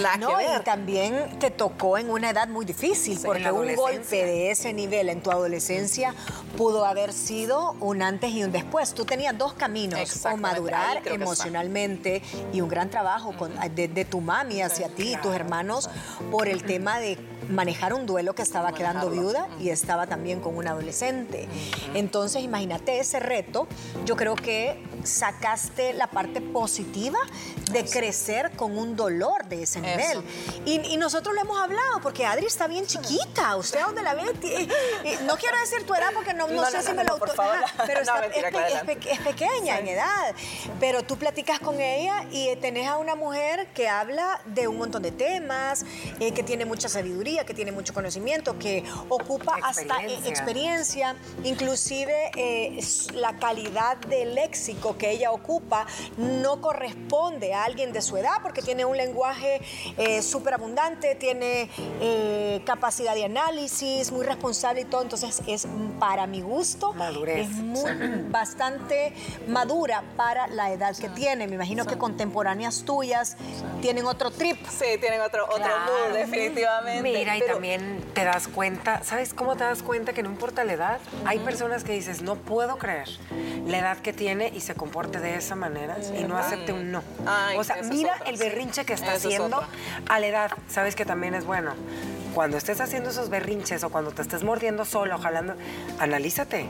nada 0.00 0.16
No, 0.16 0.36
que 0.38 0.44
y 0.44 0.60
también 0.64 1.38
te 1.38 1.50
tocó 1.50 1.96
en 1.98 2.10
una 2.10 2.30
edad 2.30 2.48
muy 2.48 2.64
difícil, 2.64 3.18
porque 3.24 3.50
un 3.52 3.74
golpe 3.76 4.24
de 4.24 4.50
ese 4.50 4.72
nivel 4.72 5.08
en 5.10 5.22
tu 5.22 5.30
adolescencia 5.30 6.14
pudo 6.56 6.84
haber 6.84 7.12
sido 7.12 7.76
un 7.80 8.02
antes 8.02 8.30
y 8.32 8.42
un 8.42 8.50
después. 8.52 8.94
Tú 8.94 9.04
tenías 9.04 9.36
dos 9.38 9.52
caminos, 9.54 10.24
o 10.26 10.36
madurar 10.36 11.02
emocionalmente 11.06 12.22
y 12.52 12.60
un 12.60 12.68
gran 12.68 12.90
trabajo 12.90 13.32
con- 13.36 13.54
de, 13.74 13.88
de 13.88 14.04
tu 14.04 14.20
mami 14.24 14.62
hacia 14.62 14.88
ti 14.88 15.12
y 15.12 15.16
tus 15.16 15.34
hermanos 15.34 15.88
por 16.30 16.48
el 16.48 16.64
tema 16.64 16.98
de 16.98 17.18
manejar 17.48 17.94
un 17.94 18.06
duelo 18.06 18.34
que 18.34 18.42
estaba 18.42 18.72
quedando 18.72 19.10
viuda 19.10 19.48
y 19.60 19.68
estaba 19.68 20.06
también 20.06 20.40
con 20.40 20.56
un 20.56 20.66
adolescente. 20.66 21.46
Entonces, 21.94 22.42
imagínate 22.42 22.98
ese 22.98 23.20
reto. 23.20 23.66
Yo 24.04 24.16
creo 24.16 24.34
que 24.34 24.82
sacaste 25.04 25.92
la 25.92 26.06
parte 26.08 26.40
positiva 26.40 27.18
de 27.70 27.84
crecer 27.84 28.50
con 28.56 28.76
un 28.78 28.96
dolor 28.96 29.44
de 29.46 29.62
ese 29.62 29.80
nivel. 29.80 30.22
Y, 30.64 30.80
y 30.92 30.96
nosotros 30.96 31.34
lo 31.34 31.40
hemos 31.40 31.60
hablado, 31.60 32.00
porque 32.02 32.24
Adri 32.26 32.46
está 32.46 32.66
bien 32.66 32.86
chiquita. 32.86 33.56
¿Usted 33.56 33.80
a 33.80 33.86
dónde 33.86 34.02
la 34.02 34.14
ve? 34.14 34.22
No 35.26 35.36
quiero 35.36 35.58
decir 35.60 35.84
tu 35.86 35.94
edad 35.94 36.08
porque 36.14 36.34
no, 36.34 36.46
no 36.48 36.62
No, 36.62 36.70
sé 36.70 36.78
no, 36.78 36.82
si 36.82 36.92
me 36.92 37.04
lo 37.04 37.12
auto- 37.14 37.26
Pero 37.86 38.00
No, 38.04 38.16
está- 38.16 38.20
mentira, 38.20 38.48
es, 38.68 38.82
pe- 38.84 39.18
pequeña 39.24 39.78
en 39.78 39.88
edad. 39.88 40.34
Pero 40.80 41.02
tú 41.02 41.16
platicas 41.16 41.58
con 41.60 41.80
ella 41.80 42.24
y 42.30 42.54
tenés 42.56 42.86
a 42.88 42.96
una 42.98 43.14
mujer 43.14 43.68
que 43.74 43.88
habla 43.88 44.40
de 44.46 44.68
un 44.68 44.78
montón 44.78 45.02
de 45.02 45.12
temas, 45.12 45.84
eh, 46.20 46.32
que 46.32 46.42
tiene 46.42 46.64
mucha 46.64 46.88
sabiduría, 46.88 47.44
que 47.44 47.54
tiene 47.54 47.72
mucho 47.72 47.92
conocimiento, 47.94 48.58
que 48.58 48.84
ocupa 49.08 49.56
hasta 49.62 50.02
eh, 50.02 50.18
Experiencia. 50.24 51.16
inclusive 51.44 52.30
eh, 52.36 52.78
la 53.14 53.36
calidad 53.38 53.96
del 53.98 54.34
léxico 54.34 54.93
que 54.94 55.10
ella 55.10 55.30
ocupa 55.32 55.86
no 56.16 56.60
corresponde 56.60 57.54
a 57.54 57.64
alguien 57.64 57.92
de 57.92 58.02
su 58.02 58.16
edad 58.16 58.36
porque 58.42 58.62
tiene 58.62 58.84
un 58.84 58.96
lenguaje 58.96 59.60
súper 60.22 60.54
abundante, 60.54 61.14
tiene 61.14 61.68
eh, 62.00 62.60
capacidad 62.64 63.14
de 63.14 63.24
análisis, 63.24 64.10
muy 64.12 64.24
responsable 64.24 64.82
y 64.82 64.84
todo, 64.84 65.02
entonces 65.02 65.42
es 65.46 65.66
para 65.98 66.26
mi 66.26 66.40
gusto, 66.40 66.92
Madurez. 66.94 67.48
es 67.48 67.56
muy, 67.56 67.90
bastante 68.28 69.12
madura 69.48 70.02
para 70.16 70.46
la 70.48 70.72
edad 70.72 70.96
que 70.96 71.08
tiene. 71.08 71.46
Me 71.46 71.54
imagino 71.54 71.84
que 71.86 71.96
contemporáneas 71.96 72.84
tuyas 72.84 73.36
tienen 73.80 74.06
otro 74.06 74.30
trip. 74.30 74.58
Sí, 74.68 74.98
tienen 75.00 75.20
otro, 75.20 75.44
otro 75.44 75.56
Claro. 75.56 75.80
mood, 76.08 76.16
definitivamente. 76.16 77.02
Mira, 77.02 77.36
y 77.36 77.42
también 77.42 78.04
te 78.14 78.24
das 78.24 78.48
cuenta, 78.48 79.02
¿sabes 79.04 79.32
cómo 79.34 79.56
te 79.56 79.64
das 79.64 79.82
cuenta 79.82 80.12
que 80.12 80.22
no 80.22 80.30
importa 80.30 80.64
la 80.64 80.72
edad? 80.74 81.00
Hay 81.24 81.38
personas 81.38 81.84
que 81.84 81.92
dices, 81.92 82.22
no 82.22 82.36
puedo 82.36 82.76
creer 82.78 83.08
la 83.66 83.78
edad 83.78 83.98
que 83.98 84.12
tiene 84.12 84.50
y 84.54 84.60
se 84.60 84.74
comporte 84.84 85.18
de 85.18 85.36
esa 85.36 85.54
manera 85.54 85.96
y 86.14 86.24
no 86.24 86.36
acepte 86.36 86.70
un 86.70 86.92
no. 86.92 87.02
Ay, 87.24 87.56
o 87.56 87.64
sea, 87.64 87.76
mira 87.84 88.20
el 88.26 88.36
berrinche 88.36 88.84
que 88.84 88.92
está 88.92 89.14
es 89.14 89.24
haciendo 89.24 89.62
a 90.10 90.20
la 90.20 90.26
edad. 90.26 90.50
¿Sabes 90.68 90.94
que 90.94 91.06
también 91.06 91.34
es 91.34 91.46
bueno? 91.46 91.72
Cuando 92.34 92.56
estés 92.56 92.80
haciendo 92.80 93.10
esos 93.10 93.28
berrinches 93.30 93.84
o 93.84 93.90
cuando 93.90 94.10
te 94.10 94.20
estés 94.22 94.42
mordiendo 94.42 94.84
solo, 94.84 95.16
jalando, 95.18 95.54
analízate, 96.00 96.66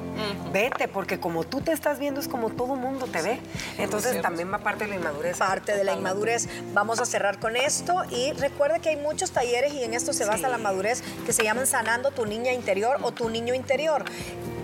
vete, 0.52 0.88
porque 0.88 1.18
como 1.18 1.44
tú 1.44 1.62
te 1.62 1.73
estás 1.73 1.99
viendo 1.99 2.21
es 2.21 2.28
como 2.28 2.50
todo 2.50 2.76
mundo 2.76 3.06
te 3.06 3.23
ve. 3.23 3.40
Entonces 3.78 4.21
también 4.21 4.52
va 4.52 4.59
parte 4.59 4.85
de 4.85 4.90
la 4.90 4.97
inmadurez. 4.97 5.38
parte 5.38 5.75
de 5.75 5.85
la 5.85 5.94
inmadurez. 5.94 6.49
Vamos 6.75 7.00
a 7.00 7.06
cerrar 7.06 7.38
con 7.38 7.56
esto 7.56 8.02
y 8.11 8.33
recuerda 8.33 8.78
que 8.78 8.90
hay 8.90 8.97
muchos 8.97 9.30
talleres 9.30 9.73
y 9.73 9.83
en 9.83 9.94
esto 9.94 10.12
se 10.12 10.25
basa 10.26 10.44
Sí. 10.44 10.50
la 10.50 10.59
madurez 10.59 11.02
que 11.25 11.33
se 11.33 11.42
llaman 11.44 11.66
Sanando 11.66 12.11
tu 12.11 12.26
niña 12.26 12.52
interior 12.52 12.99
o 13.02 13.12
tu 13.12 13.30
niño 13.30 13.54
interior. 13.54 14.04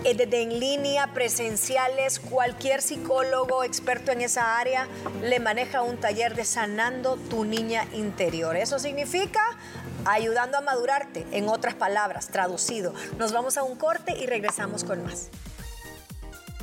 Eh, 0.03 0.15
Desde 0.15 0.41
en 0.41 0.59
línea, 0.59 1.13
presenciales, 1.13 2.19
cualquier 2.19 2.81
psicólogo 2.81 3.63
experto 3.63 4.11
en 4.11 4.21
esa 4.21 4.57
área 4.59 4.87
le 5.23 5.39
maneja 5.39 5.83
un 5.83 5.97
taller 5.97 6.35
de 6.35 6.43
sanando 6.43 7.17
tu 7.17 7.45
niña 7.45 7.85
interior. 7.93 8.55
Eso 8.57 8.79
significa 8.79 9.39
ayudando 10.05 10.57
a 10.57 10.61
madurarte, 10.61 11.25
en 11.31 11.49
otras 11.49 11.75
palabras, 11.75 12.27
traducido. 12.27 12.93
Nos 13.17 13.31
vamos 13.31 13.57
a 13.57 13.63
un 13.63 13.75
corte 13.75 14.17
y 14.17 14.25
regresamos 14.25 14.83
con 14.83 15.03
más. 15.03 15.29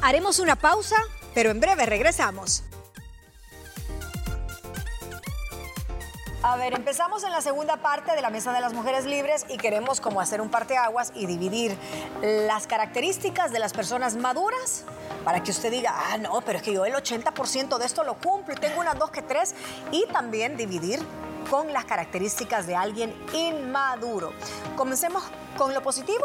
Haremos 0.03 0.39
una 0.39 0.57
pausa, 0.57 0.97
pero 1.35 1.51
en 1.51 1.61
breve 1.61 1.87
regresamos. 1.87 2.65
A 6.41 6.57
ver, 6.57 6.73
empezamos 6.73 7.25
en 7.25 7.33
la 7.33 7.41
segunda 7.41 7.79
parte 7.79 8.15
de 8.15 8.23
la 8.23 8.31
Mesa 8.31 8.53
de 8.53 8.61
las 8.61 8.73
Mujeres 8.73 9.07
Libres 9.07 9.45
y 9.49 9.57
queremos 9.57 10.01
como 10.01 10.21
hacer 10.21 10.41
un 10.41 10.51
parteaguas 10.51 11.11
y 11.17 11.27
dividir 11.27 11.77
las 12.23 12.69
características 12.69 13.51
de 13.51 13.59
las 13.59 13.73
personas 13.73 14.15
maduras 14.15 14.85
para 15.25 15.43
que 15.43 15.51
usted 15.51 15.73
diga, 15.73 15.93
ah, 15.95 16.17
no, 16.17 16.41
pero 16.43 16.59
es 16.59 16.65
que 16.65 16.73
yo 16.73 16.87
el 16.87 16.95
80% 16.95 17.77
de 17.77 17.85
esto 17.85 18.05
lo 18.05 18.15
cumplo 18.15 18.55
y 18.55 18.57
tengo 18.57 18.81
unas 18.81 18.97
dos 18.97 19.11
que 19.11 19.21
tres 19.21 19.57
y 19.91 20.07
también 20.07 20.57
dividir 20.57 21.01
con 21.51 21.73
las 21.73 21.85
características 21.85 22.67
de 22.67 22.77
alguien 22.77 23.15
inmaduro. 23.33 24.33
Comencemos 24.77 25.23
con 25.59 25.75
lo 25.75 25.83
positivo 25.83 26.25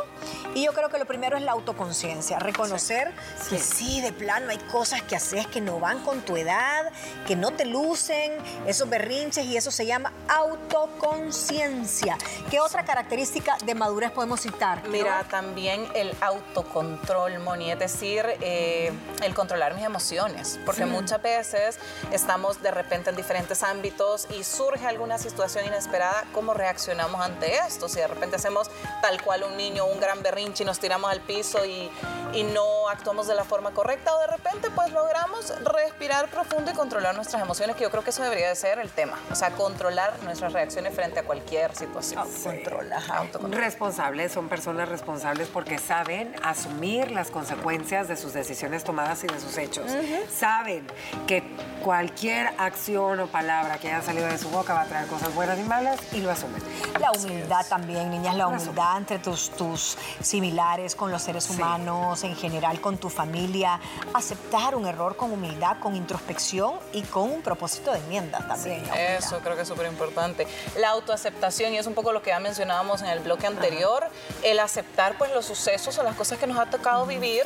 y 0.53 0.63
yo 0.63 0.73
creo 0.73 0.89
que 0.89 0.99
lo 0.99 1.05
primero 1.05 1.35
es 1.35 1.43
la 1.43 1.53
autoconciencia, 1.53 2.37
reconocer 2.37 3.11
que 3.49 3.57
sí, 3.57 3.99
de 4.01 4.13
plano 4.13 4.51
hay 4.51 4.59
cosas 4.59 5.01
que 5.01 5.15
haces 5.15 5.47
que 5.47 5.59
no 5.59 5.79
van 5.79 6.03
con 6.03 6.21
tu 6.21 6.37
edad, 6.37 6.91
que 7.25 7.35
no 7.35 7.51
te 7.51 7.65
lucen, 7.65 8.31
esos 8.67 8.87
berrinches 8.87 9.45
y 9.45 9.57
eso 9.57 9.71
se 9.71 9.87
llama 9.87 10.13
autoconciencia. 10.27 12.17
¿Qué 12.51 12.59
otra 12.59 12.85
característica 12.85 13.57
de 13.65 13.73
madurez 13.73 14.11
podemos 14.11 14.41
citar? 14.41 14.87
Mira, 14.87 15.25
también 15.29 15.87
el 15.95 16.15
autocontrol, 16.21 17.39
Moni, 17.39 17.71
es 17.71 17.79
decir, 17.79 18.23
eh, 18.41 18.93
el 19.23 19.33
controlar 19.33 19.73
mis 19.73 19.83
emociones, 19.83 20.59
porque 20.65 20.85
muchas 20.85 21.21
veces 21.21 21.79
estamos 22.11 22.61
de 22.61 22.69
repente 22.69 23.09
en 23.09 23.15
diferentes 23.15 23.63
ámbitos 23.63 24.27
y 24.37 24.43
surge 24.43 24.85
alguna 24.85 25.17
situación 25.17 25.65
inesperada, 25.65 26.25
¿cómo 26.31 26.53
reaccionamos 26.53 27.19
ante 27.19 27.57
esto? 27.57 27.89
Si 27.89 27.99
de 27.99 28.07
repente 28.07 28.35
hacemos 28.35 28.69
tal 29.01 29.22
cual 29.23 29.43
un 29.43 29.57
niño, 29.57 29.85
un 29.85 29.99
gran 29.99 30.21
berrinche 30.21 30.63
y 30.63 30.65
nos 30.65 30.79
tiramos 30.79 31.11
al 31.11 31.21
piso 31.21 31.65
y, 31.65 31.89
y 32.33 32.43
no 32.43 32.89
actuamos 32.89 33.27
de 33.27 33.35
la 33.35 33.43
forma 33.43 33.71
correcta 33.71 34.13
o 34.15 34.19
de 34.19 34.27
repente 34.27 34.69
pues 34.75 34.91
logramos 34.91 35.53
respirar 35.63 36.27
profundo 36.29 36.71
y 36.71 36.73
controlar 36.73 37.15
nuestras 37.15 37.41
emociones, 37.41 37.75
que 37.75 37.83
yo 37.83 37.91
creo 37.91 38.03
que 38.03 38.09
eso 38.09 38.23
debería 38.23 38.49
de 38.49 38.55
ser 38.55 38.79
el 38.79 38.89
tema, 38.89 39.19
o 39.31 39.35
sea, 39.35 39.51
controlar 39.51 40.13
nuestras 40.23 40.53
reacciones 40.53 40.93
frente 40.93 41.19
a 41.19 41.23
cualquier 41.23 41.75
situación. 41.75 42.27
Controla. 42.43 42.97
ajá. 42.97 43.17
Autocontrol. 43.17 43.61
responsables, 43.63 44.31
son 44.31 44.49
personas 44.49 44.89
responsables 44.89 45.47
porque 45.47 45.77
saben 45.77 46.35
asumir 46.43 47.11
las 47.11 47.31
consecuencias 47.31 48.07
de 48.07 48.17
sus 48.17 48.33
decisiones 48.33 48.83
tomadas 48.83 49.23
y 49.23 49.27
de 49.27 49.39
sus 49.39 49.57
hechos. 49.57 49.85
Saben 50.29 50.85
que 51.27 51.43
cualquier 51.83 52.47
acción 52.57 53.19
o 53.19 53.27
palabra 53.27 53.77
que 53.77 53.89
haya 53.89 54.01
salido 54.01 54.25
de 54.27 54.37
su 54.37 54.49
boca 54.49 54.73
va 54.73 54.83
a 54.83 54.85
traer 54.85 55.05
cosas 55.07 55.35
buenas 55.35 55.59
y 55.59 55.63
malas 55.63 55.99
y 56.13 56.21
lo 56.21 56.31
asumen. 56.31 56.63
La 56.99 57.11
humildad 57.11 57.65
también, 57.67 58.09
niñas, 58.09 58.35
la 58.35 58.47
humildad 58.47 58.97
entre 58.97 59.19
tus, 59.19 59.49
tus 59.51 59.97
similares, 60.21 60.95
con 60.95 61.11
los 61.11 61.21
seres 61.21 61.49
humanos, 61.49 62.23
en 62.23 62.35
general 62.37 62.79
con 62.79 62.97
tu 62.97 63.09
familia. 63.09 63.79
Aceptar 64.13 64.75
un 64.75 64.87
error 64.87 65.17
con 65.17 65.33
humildad, 65.33 65.77
con 65.79 65.95
introspección 65.95 66.75
y 66.93 67.01
con 67.01 67.29
un 67.29 67.41
propósito 67.41 67.91
de 67.91 67.99
enmienda 67.99 68.39
también. 68.47 68.83
Eso 68.95 69.39
creo 69.39 69.55
que 69.55 69.63
es 69.63 69.67
súper 69.67 69.87
importante. 69.87 70.47
La 70.77 70.89
autoaceptación, 70.91 71.73
y 71.73 71.77
es 71.77 71.85
un 71.85 71.95
poco 71.95 72.13
lo 72.13 72.21
que 72.21 72.29
ya 72.29 72.39
mencionábamos 72.39 73.01
en 73.01 73.09
el 73.09 73.19
bloque 73.19 73.45
anterior, 73.45 74.07
el 74.41 74.59
aceptar 74.59 75.17
pues 75.17 75.31
los 75.31 75.45
sucesos 75.45 75.97
o 75.97 76.03
las 76.03 76.15
cosas 76.15 76.39
que 76.39 76.47
nos 76.47 76.57
ha 76.57 76.67
tocado 76.67 77.05
vivir 77.05 77.43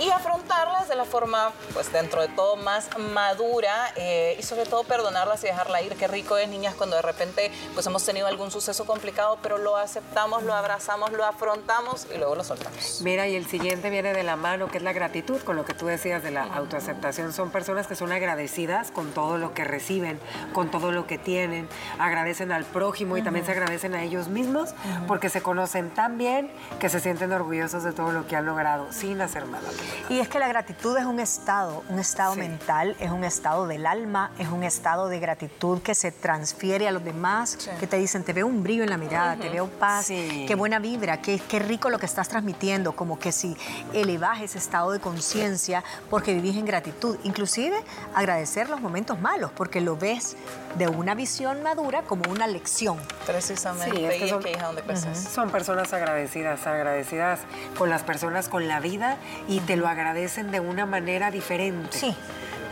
y 0.00 0.10
afrontarlas 0.10 0.88
de 0.88 0.96
la 0.96 1.04
forma, 1.04 1.52
pues 1.72 1.92
dentro 1.92 2.22
de 2.22 2.28
todo, 2.28 2.56
más 2.56 2.88
madura 2.98 3.67
eh, 3.96 4.36
y 4.38 4.42
sobre 4.42 4.64
todo 4.66 4.84
perdonarlas 4.84 5.42
y 5.44 5.46
dejarla 5.46 5.82
ir. 5.82 5.94
Qué 5.96 6.06
rico 6.08 6.36
es, 6.36 6.48
niñas, 6.48 6.74
cuando 6.74 6.96
de 6.96 7.02
repente 7.02 7.50
pues 7.74 7.86
hemos 7.86 8.04
tenido 8.04 8.26
algún 8.26 8.50
suceso 8.50 8.84
complicado, 8.86 9.38
pero 9.42 9.58
lo 9.58 9.76
aceptamos, 9.76 10.42
lo 10.42 10.54
abrazamos, 10.54 11.12
lo 11.12 11.24
afrontamos 11.24 12.06
y 12.14 12.18
luego 12.18 12.34
lo 12.34 12.44
soltamos. 12.44 13.00
Mira, 13.02 13.26
y 13.26 13.36
el 13.36 13.46
siguiente 13.46 13.90
viene 13.90 14.12
de 14.12 14.22
la 14.22 14.36
mano, 14.36 14.68
que 14.70 14.78
es 14.78 14.84
la 14.84 14.92
gratitud, 14.92 15.40
con 15.42 15.56
lo 15.56 15.64
que 15.64 15.74
tú 15.74 15.86
decías 15.86 16.22
de 16.22 16.30
la 16.30 16.44
autoaceptación. 16.44 17.32
Son 17.32 17.50
personas 17.50 17.86
que 17.86 17.94
son 17.94 18.12
agradecidas 18.12 18.90
con 18.90 19.12
todo 19.12 19.38
lo 19.38 19.54
que 19.54 19.64
reciben, 19.64 20.20
con 20.52 20.70
todo 20.70 20.92
lo 20.92 21.06
que 21.06 21.18
tienen, 21.18 21.68
agradecen 21.98 22.52
al 22.52 22.64
prójimo 22.64 23.16
y 23.16 23.22
también 23.22 23.44
se 23.46 23.52
agradecen 23.52 23.94
a 23.94 24.02
ellos 24.02 24.28
mismos 24.28 24.70
porque 25.06 25.28
se 25.28 25.42
conocen 25.42 25.90
tan 25.90 26.18
bien 26.18 26.50
que 26.80 26.88
se 26.88 27.00
sienten 27.00 27.32
orgullosos 27.32 27.82
de 27.84 27.92
todo 27.92 28.12
lo 28.12 28.26
que 28.26 28.36
han 28.36 28.46
logrado 28.46 28.92
sin 28.92 29.20
hacer 29.20 29.46
nada. 29.46 29.68
Y 30.08 30.20
es 30.20 30.28
que 30.28 30.38
la 30.38 30.48
gratitud 30.48 30.96
es 30.96 31.04
un 31.04 31.20
estado, 31.20 31.82
un 31.88 31.98
estado 31.98 32.34
Sí. 32.34 32.40
mental, 32.40 32.96
es 33.00 33.10
un 33.10 33.24
estado 33.24 33.57
del 33.66 33.86
alma, 33.86 34.30
es 34.38 34.48
un 34.48 34.62
estado 34.62 35.08
de 35.08 35.18
gratitud 35.18 35.80
que 35.82 35.94
se 35.94 36.12
transfiere 36.12 36.86
a 36.86 36.90
los 36.92 37.02
demás, 37.04 37.56
Sí. 37.58 37.70
que 37.80 37.86
te 37.86 37.96
dicen, 37.96 38.22
te 38.24 38.32
veo 38.32 38.46
un 38.46 38.62
brillo 38.62 38.82
en 38.84 38.90
la 38.90 38.96
mirada, 38.98 39.36
te 39.36 39.48
veo 39.48 39.66
paz, 39.68 40.06
Sí. 40.06 40.44
qué 40.46 40.54
buena 40.54 40.78
vibra, 40.78 41.20
qué, 41.22 41.40
qué 41.48 41.58
rico 41.58 41.90
lo 41.90 41.98
que 41.98 42.06
estás 42.06 42.28
transmitiendo, 42.28 42.92
como 42.94 43.18
que 43.18 43.32
si 43.32 43.56
elevas 43.92 44.40
ese 44.40 44.58
estado 44.58 44.92
de 44.92 45.00
conciencia 45.00 45.82
porque 46.10 46.34
vivís 46.34 46.56
en 46.56 46.66
gratitud. 46.66 47.16
Inclusive 47.24 47.76
agradecer 48.14 48.68
los 48.68 48.80
momentos 48.80 49.20
malos, 49.20 49.50
porque 49.54 49.80
lo 49.80 49.96
ves 49.96 50.36
de 50.76 50.86
una 50.88 51.14
visión 51.14 51.62
madura 51.62 52.02
como 52.02 52.30
una 52.30 52.46
lección. 52.46 52.98
Precisamente, 53.26 53.96
Sí, 53.96 54.04
es 54.04 54.10
que 54.12 54.18
y 54.18 54.22
es 54.24 54.30
son- 54.30 54.42
que 54.42 54.50
hija 54.52 54.66
donde 54.66 54.82
creces. 54.82 55.18
Son 55.18 55.50
personas 55.50 55.92
agradecidas, 55.92 56.66
agradecidas 56.66 57.40
con 57.76 57.88
las 57.90 58.02
personas, 58.02 58.48
con 58.48 58.68
la 58.68 58.80
vida 58.80 59.16
y 59.48 59.60
te 59.60 59.76
lo 59.76 59.88
agradecen 59.88 60.50
de 60.50 60.60
una 60.60 60.86
manera 60.86 61.30
diferente. 61.30 61.96
Sí. 61.98 62.14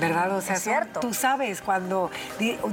¿Verdad? 0.00 0.32
O 0.36 0.40
sea, 0.40 0.54
Es 0.56 0.62
son- 0.62 0.72
cierto. 0.72 1.00
tú 1.00 1.14
sabes 1.14 1.62
cuando 1.62 2.10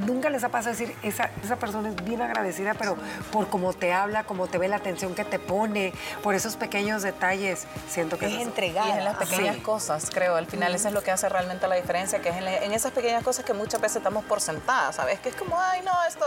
nunca 0.05 0.29
les 0.29 0.43
ha 0.43 0.49
pasado 0.49 0.71
decir, 0.75 0.95
esa, 1.03 1.29
esa 1.43 1.55
persona 1.55 1.89
es 1.89 1.95
bien 2.03 2.21
agradecida, 2.21 2.73
pero 2.73 2.97
por 3.31 3.47
cómo 3.49 3.73
te 3.73 3.93
habla, 3.93 4.23
cómo 4.25 4.47
te 4.47 4.57
ve 4.57 4.67
la 4.67 4.75
atención 4.77 5.15
que 5.15 5.23
te 5.23 5.39
pone, 5.39 5.93
por 6.21 6.35
esos 6.35 6.55
pequeños 6.55 7.01
detalles, 7.01 7.65
siento 7.89 8.17
que 8.17 8.25
Es 8.27 8.41
entregada. 8.41 8.87
Y 8.87 8.91
es 8.91 8.97
en 8.97 9.03
las 9.05 9.17
pequeñas 9.17 9.55
Sí. 9.55 9.61
cosas, 9.61 10.09
creo. 10.13 10.35
Al 10.35 10.47
final 10.47 10.73
eso 10.75 10.87
es 10.89 10.93
lo 10.93 11.01
que 11.01 11.11
hace 11.11 11.29
realmente 11.29 11.67
la 11.67 11.75
diferencia, 11.75 12.21
que 12.21 12.29
es 12.29 12.35
en, 12.35 12.45
la- 12.45 12.57
en 12.57 12.73
esas 12.73 12.91
pequeñas 12.91 13.23
cosas 13.23 13.45
que 13.45 13.53
muchas 13.53 13.79
veces 13.79 13.97
estamos 13.97 14.23
por 14.25 14.41
sentadas, 14.41 14.95
¿sabes? 14.97 15.19
Que 15.19 15.29
es 15.29 15.35
como, 15.35 15.59
ay, 15.59 15.81
no, 15.83 15.91
esto, 16.07 16.25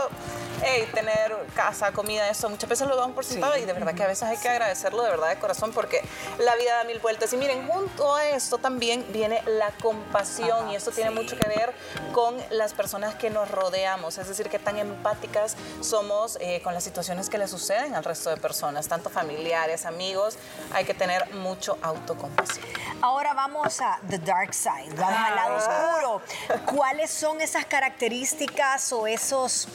hey, 0.63 0.87
tener 0.93 1.35
casa, 1.55 1.91
comida, 1.91 2.27
eso, 2.29 2.49
muchas 2.49 2.69
veces 2.69 2.87
lo 2.87 2.95
damos 2.95 3.13
por 3.15 3.23
sentado 3.25 3.55
y 3.57 3.65
de 3.65 3.73
verdad 3.73 3.93
que 3.93 4.03
a 4.03 4.07
veces 4.07 4.23
hay 4.23 4.37
que 4.37 4.49
agradecerlo 4.49 5.03
de 5.03 5.09
verdad 5.11 5.29
de 5.29 5.37
corazón 5.37 5.71
porque 5.73 6.01
la 6.39 6.55
vida 6.55 6.75
da 6.77 6.83
mil 6.85 6.99
vueltas. 6.99 7.31
Y 7.33 7.37
miren, 7.37 7.67
junto 7.67 8.15
a 8.15 8.25
esto 8.25 8.57
también 8.57 9.05
viene 9.11 9.41
la 9.45 9.71
compasión 9.81 10.69
y 10.71 10.75
eso 10.75 10.86
esto 10.89 11.01
tiene 11.01 11.11
mucho 11.11 11.35
que 11.37 11.47
ver 11.47 11.73
con 12.13 12.35
las 12.51 12.73
personas 12.73 13.15
que 13.15 13.29
nos 13.29 13.49
rodeamos, 13.51 14.17
es 14.17 14.27
decir, 14.27 14.49
qué 14.49 14.57
tan 14.59 14.77
empáticas 14.77 15.55
somos 15.81 16.37
eh, 16.39 16.61
con 16.63 16.73
las 16.73 16.83
situaciones 16.83 17.29
que 17.29 17.37
le 17.37 17.47
suceden 17.47 17.93
al 17.95 18.03
resto 18.03 18.29
de 18.29 18.37
personas, 18.37 18.87
tanto 18.87 19.09
familiares, 19.09 19.85
amigos, 19.85 20.37
hay 20.73 20.85
que 20.85 20.93
tener 20.93 21.33
mucho 21.33 21.77
autocompasión. 21.81 22.65
Ahora 23.01 23.33
vamos 23.33 23.81
a 23.81 23.99
the 24.09 24.17
dark 24.19 24.53
side, 24.53 24.93
vamos 24.95 25.19
al 25.19 25.35
lado 25.35 25.55
oscuro. 25.57 26.21
¿Cuáles 26.65 27.11
son 27.11 27.41
esas 27.41 27.65
características 27.65 28.91
o 28.93 29.07
esos 29.07 29.67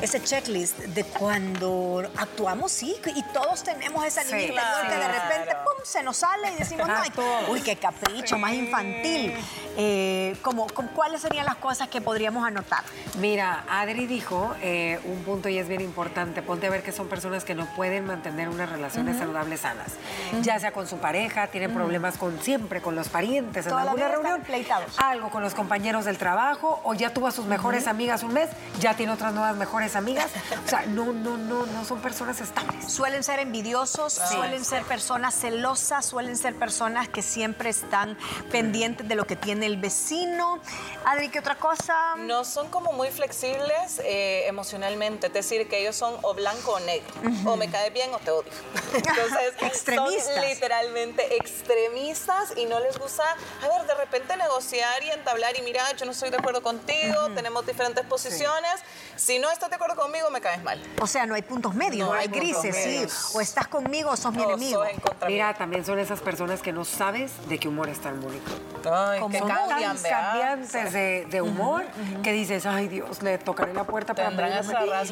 ese 0.00 0.22
checklist 0.22 0.78
de 0.78 1.04
cuando 1.04 2.02
actuamos 2.16 2.72
sí 2.72 2.96
y 3.14 3.22
todos 3.32 3.62
tenemos 3.62 4.04
esa 4.04 4.24
niña 4.24 4.38
Sí, 4.38 4.44
interior 4.46 4.82
que 4.82 4.94
de 4.94 4.96
claro. 4.96 5.14
repente 5.28 5.56
pum 5.64 5.84
se 5.84 6.02
nos 6.02 6.16
sale 6.16 6.52
y 6.52 6.56
decimos 6.56 6.88
no, 6.88 6.94
todos. 7.14 7.48
uy 7.48 7.60
qué 7.60 7.76
capricho 7.76 8.36
más 8.38 8.52
infantil. 8.52 9.34
Eh, 9.76 10.11
como, 10.42 10.66
como- 10.68 10.90
¿cuáles 10.90 11.22
serían 11.22 11.46
las 11.46 11.56
cosas 11.56 11.88
que 11.88 12.00
podríamos 12.00 12.46
anotar? 12.46 12.82
Mira, 13.18 13.64
Adri 13.68 14.06
dijo 14.06 14.54
eh, 14.60 15.00
un 15.04 15.22
punto 15.22 15.48
y 15.48 15.58
es 15.58 15.68
bien 15.68 15.80
importante. 15.80 16.42
Ponte 16.42 16.66
a 16.66 16.70
ver 16.70 16.82
que 16.82 16.92
son 16.92 17.08
personas 17.08 17.44
que 17.44 17.54
no 17.54 17.66
pueden 17.74 18.06
mantener 18.06 18.48
unas 18.48 18.68
relaciones 18.68 19.18
saludables 19.18 19.60
sanas. 19.60 19.92
Ya 20.42 20.58
sea 20.58 20.72
con 20.72 20.86
su 20.86 20.98
pareja, 20.98 21.46
tienen 21.48 21.72
problemas 21.72 22.18
con 22.18 22.40
siempre, 22.40 22.80
con 22.82 22.94
los 22.94 23.08
parientes, 23.08 23.66
en 23.66 23.72
alguna 23.72 24.08
reunión. 24.08 24.42
Algo 24.98 25.30
con 25.30 25.42
los 25.42 25.54
compañeros 25.54 26.04
del 26.04 26.18
trabajo, 26.18 26.80
o 26.84 26.94
ya 26.94 27.10
tuvo 27.14 27.28
a 27.28 27.30
sus 27.32 27.46
mejores 27.46 27.86
amigas 27.86 28.22
un 28.22 28.32
mes, 28.32 28.48
ya 28.80 28.94
tiene 28.94 29.12
otras 29.12 29.32
nuevas 29.32 29.56
mejores 29.56 29.96
amigas. 29.96 30.28
O 30.64 30.68
sea, 30.68 30.84
no, 30.86 31.12
no, 31.12 31.36
no, 31.36 31.66
no 31.66 31.84
son 31.84 32.00
personas 32.00 32.40
estables. 32.40 32.90
Suelen 32.92 33.22
ser 33.22 33.38
envidiosos, 33.38 34.12
suelen 34.14 34.64
ser 34.64 34.82
personas 34.84 35.34
celosas, 35.34 36.04
suelen 36.04 36.36
ser 36.36 36.54
personas 36.56 37.08
que 37.08 37.22
siempre 37.22 37.70
están 37.70 38.16
pendientes 38.50 39.06
de 39.08 39.14
lo 39.14 39.26
que 39.26 39.36
tiene 39.36 39.66
el 39.66 39.76
vecino. 39.76 40.31
Adri, 41.04 41.28
¿qué 41.28 41.40
otra 41.40 41.56
cosa? 41.56 42.14
No 42.16 42.44
son 42.44 42.68
como 42.68 42.92
muy 42.92 43.10
flexibles 43.10 44.00
eh, 44.04 44.44
emocionalmente, 44.46 45.26
es 45.26 45.32
decir, 45.32 45.68
que 45.68 45.80
ellos 45.80 45.96
son 45.96 46.16
o 46.22 46.34
blanco 46.34 46.72
o 46.72 46.80
negro, 46.80 47.12
o 47.44 47.56
me 47.56 47.68
cae 47.70 47.90
bien 47.90 48.12
o 48.14 48.18
te 48.18 48.30
odio. 48.30 48.50
Entonces, 48.94 49.52
Extremistas. 49.60 50.34
son 50.34 50.44
literalmente 50.44 51.36
extremistas 51.36 52.54
y 52.56 52.66
no 52.66 52.80
les 52.80 52.98
gusta, 52.98 53.24
a 53.62 53.68
ver, 53.68 53.86
de 53.86 53.94
repente 53.94 54.36
negociar 54.36 55.02
y 55.02 55.10
entablar 55.10 55.56
y 55.58 55.62
mira, 55.62 55.84
yo 55.96 56.06
no 56.06 56.12
estoy 56.12 56.30
de 56.30 56.36
acuerdo 56.36 56.62
contigo, 56.62 57.30
tenemos 57.34 57.66
diferentes 57.66 58.04
posiciones, 58.06 58.72
si 59.16 59.38
no 59.38 59.50
estás 59.50 59.70
de 59.70 59.76
acuerdo 59.76 59.96
conmigo, 59.96 60.30
me 60.30 60.40
caes 60.40 60.62
mal. 60.62 60.80
O 61.00 61.06
sea, 61.06 61.26
no 61.26 61.34
hay 61.34 61.42
puntos 61.42 61.74
medios, 61.74 62.08
No 62.08 62.14
hay 62.14 62.22
hay 62.22 62.28
grises, 62.28 62.74
sí. 62.76 63.06
O 63.36 63.40
estás 63.40 63.66
conmigo 63.68 64.10
o 64.10 64.16
sos 64.16 64.32
mi 64.32 64.42
O 64.42 64.48
enemigo. 64.48 64.82
sos 64.84 64.92
en. 64.92 65.26
Mira, 65.28 65.54
también 65.54 65.84
son 65.84 65.98
esas 65.98 66.20
personas 66.20 66.62
que 66.62 66.72
no 66.72 66.84
sabes 66.84 67.32
de 67.48 67.58
qué 67.58 67.68
humor 67.68 67.88
están, 67.88 68.20
Mónica. 68.20 68.50
Ay, 68.90 69.20
Como 69.20 69.32
que 69.32 69.44
cambian. 69.46 69.96
Cambiantes 70.12 70.92
de, 70.92 71.26
de 71.30 71.42
humor 71.42 71.84
que 72.22 72.32
dices, 72.32 72.66
ay 72.66 72.88
Dios, 72.88 73.22
le 73.22 73.38
tocaré 73.38 73.72
la 73.74 73.84
puerta 73.84 74.14
para 74.14 74.30
pedirme 74.30 74.50